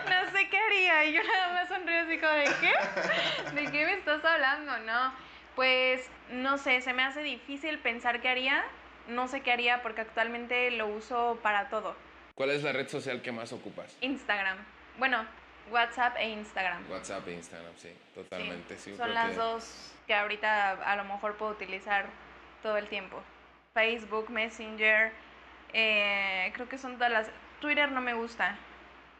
no 0.09 0.33
sé 0.33 0.42
Y 0.75 1.13
yo 1.13 1.23
nada 1.33 1.53
más 1.53 1.69
sonrío 1.69 2.01
así 2.01 2.19
como, 2.19 2.33
¿de 2.33 2.45
qué? 2.61 3.55
¿De 3.55 3.71
qué 3.71 3.87
me 3.87 3.93
estás 3.95 4.25
hablando? 4.25 4.79
No. 4.81 5.13
Pues, 5.55 6.09
no 6.31 6.59
sé, 6.59 6.81
se 6.81 6.93
me 6.93 7.03
hace 7.03 7.23
difícil 7.23 7.79
pensar 7.79 8.21
qué 8.21 8.29
haría. 8.29 8.65
No 9.09 9.29
sé 9.29 9.41
qué 9.41 9.53
haría 9.53 9.83
porque 9.83 10.03
actualmente 10.03 10.71
lo 10.71 10.87
uso 10.87 11.39
para 11.43 11.69
todo. 11.69 11.97
¿Cuál 12.35 12.51
es 12.51 12.63
la 12.63 12.73
red 12.73 12.89
social 12.89 13.21
que 13.21 13.33
más 13.33 13.53
ocupas? 13.53 13.97
Instagram. 14.01 14.59
Bueno, 14.99 15.27
WhatsApp 15.71 16.17
e 16.19 16.29
Instagram. 16.29 16.91
WhatsApp 16.91 17.27
e 17.29 17.33
Instagram, 17.33 17.73
sí, 17.77 17.91
totalmente. 18.15 18.79
Sí, 18.79 18.97
son 18.97 19.13
las 19.13 19.37
dos 19.37 19.93
que 20.07 20.15
ahorita 20.15 20.73
a 20.85 20.97
lo 20.97 21.05
mejor 21.05 21.37
puedo 21.37 21.53
utilizar 21.53 22.07
todo 22.63 22.77
el 22.77 22.89
tiempo. 22.89 23.23
Facebook, 23.75 24.31
Messenger, 24.31 25.13
eh, 25.73 26.51
creo 26.55 26.69
que 26.69 26.79
son 26.79 26.95
todas 26.95 27.13
las... 27.13 27.31
Twitter 27.61 27.91
no 27.91 28.01
me 28.01 28.15
gusta. 28.15 28.57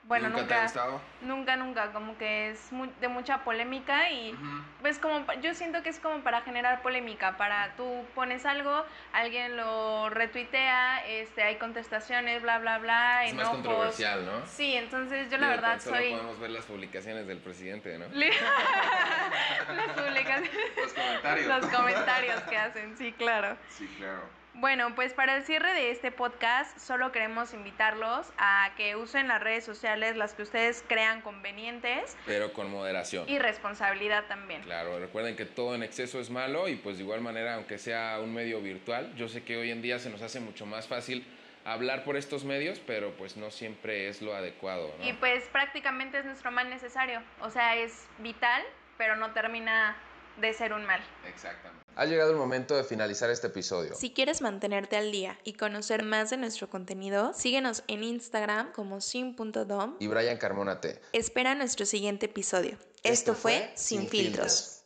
Bueno, 0.05 0.31
¿Nunca, 0.31 0.43
nunca, 0.43 0.55
te 0.55 0.61
ha 0.61 0.63
gustado? 0.65 1.01
nunca, 1.21 1.57
nunca, 1.57 1.93
como 1.93 2.19
que 2.19 2.51
es 2.51 2.71
de 3.01 3.09
mucha 3.09 3.45
polémica 3.45 4.11
y 4.11 4.37
pues 4.81 4.99
como 4.99 5.25
yo 5.41 5.55
siento 5.55 5.83
que 5.83 5.91
es 5.91 6.01
como 6.01 6.25
para 6.25 6.43
generar 6.43 6.83
polémica, 6.83 7.37
para 7.37 7.77
tú 7.77 8.05
pones 8.15 8.45
algo, 8.45 8.85
alguien 9.13 9.57
lo 9.57 10.11
retuitea, 10.11 11.07
este, 11.07 11.45
hay 11.45 11.57
contestaciones, 11.57 12.43
bla, 12.43 12.59
bla, 12.59 12.79
bla. 12.79 13.27
Es 13.27 13.35
más 13.35 13.49
controversial, 13.49 14.27
¿no? 14.27 14.45
Sí, 14.47 14.75
entonces 14.75 15.31
yo 15.31 15.39
la 15.39 15.49
verdad 15.49 15.81
solo 15.81 15.97
soy... 15.97 16.11
podemos 16.11 16.41
ver 16.41 16.51
las 16.51 16.65
publicaciones 16.65 17.27
del 17.29 17.39
presidente, 17.39 17.97
¿no? 17.97 18.07
las 18.13 19.89
publicaciones. 19.95 20.51
Los 20.77 20.93
comentarios. 20.93 21.47
Los 21.47 21.67
comentarios 21.67 22.41
que 22.43 22.57
hacen, 22.57 22.97
sí, 22.97 23.13
claro. 23.13 23.57
Sí, 23.69 23.87
claro. 23.99 24.42
Bueno, 24.55 24.95
pues 24.95 25.15
para 25.15 25.37
el 25.37 25.45
cierre 25.45 25.73
de 25.73 25.91
este 25.91 26.11
podcast 26.11 26.79
solo 26.79 27.11
queremos 27.11 27.55
invitarlos 27.55 28.31
a 28.37 28.71
que 28.77 28.97
usen 28.97 29.27
las 29.27 29.43
redes 29.43 29.65
sociales 29.65 30.15
las 30.17 30.35
que 30.35 30.43
ustedes 30.43 30.85
crean 30.87 31.23
convenientes. 31.23 32.17
Pero 32.27 32.53
con 32.53 32.71
moderación. 32.71 33.27
Y 33.31 33.39
responsabilidad 33.39 34.25
también. 34.27 34.61
Claro, 34.63 34.99
recuerden 34.99 35.37
que 35.37 35.47
todo 35.47 35.75
en 35.75 35.83
exceso 35.83 36.21
es 36.21 36.29
malo 36.29 36.69
y 36.69 36.77
pues 36.77 36.99
de 36.99 37.03
igual 37.03 37.23
manera, 37.23 37.55
aunque 37.55 37.79
sea 37.79 38.21
un 38.23 38.35
medio 38.35 38.61
virtual, 38.61 39.15
yo 39.17 39.27
sé 39.29 39.43
que 39.43 39.57
hoy 39.57 39.71
en 39.71 39.81
día 39.81 39.99
se 39.99 40.11
nos 40.11 40.21
hace 40.21 40.39
mucho 40.39 40.67
más 40.67 40.87
fácil 40.87 41.27
hablar 41.65 42.05
por 42.05 42.17
estos 42.17 42.45
medios, 42.45 42.79
pero 42.81 43.13
pues 43.13 43.39
no 43.39 43.51
siempre 43.51 44.09
es 44.09 44.21
lo 44.21 44.35
adecuado. 44.35 44.95
Y 45.03 45.15
pues 45.15 45.45
prácticamente 45.45 46.19
es 46.19 46.27
nuestro 46.27 46.51
mal 46.51 46.69
necesario, 46.69 47.23
o 47.41 47.49
sea, 47.49 47.77
es 47.77 48.07
vital, 48.19 48.63
pero 48.99 49.17
no 49.17 49.31
termina 49.33 49.97
de 50.41 50.53
ser 50.53 50.73
un 50.73 50.85
mal. 50.85 51.01
Exactamente. 51.27 51.83
Ha 51.95 52.07
llegado 52.07 52.31
el 52.31 52.39
momento 52.39 52.75
de 52.75 52.85
finalizar 52.85 53.29
este 53.29 53.49
episodio. 53.49 53.95
Si 53.95 54.13
quieres 54.13 54.41
mantenerte 54.41 54.97
al 54.97 55.13
día 55.13 55.39
y 55.45 55.53
conocer 55.53 56.03
más 56.05 56.31
de 56.31 56.39
nuestro 56.39 56.71
contenido, 56.71 57.35
síguenos 57.35 57.85
en 57.87 58.03
Instagram 58.03 58.73
como 58.73 59.01
sin.dom 59.03 59.97
y 59.99 60.07
Brian 60.07 60.39
Carmona 60.39 60.81
T. 60.81 60.99
Espera 61.13 61.55
nuestro 61.55 61.85
siguiente 61.85 62.27
episodio. 62.27 62.79
Esto, 63.03 63.35
fue 63.35 63.71
Sin, 63.75 64.09
filtros. 64.09 64.82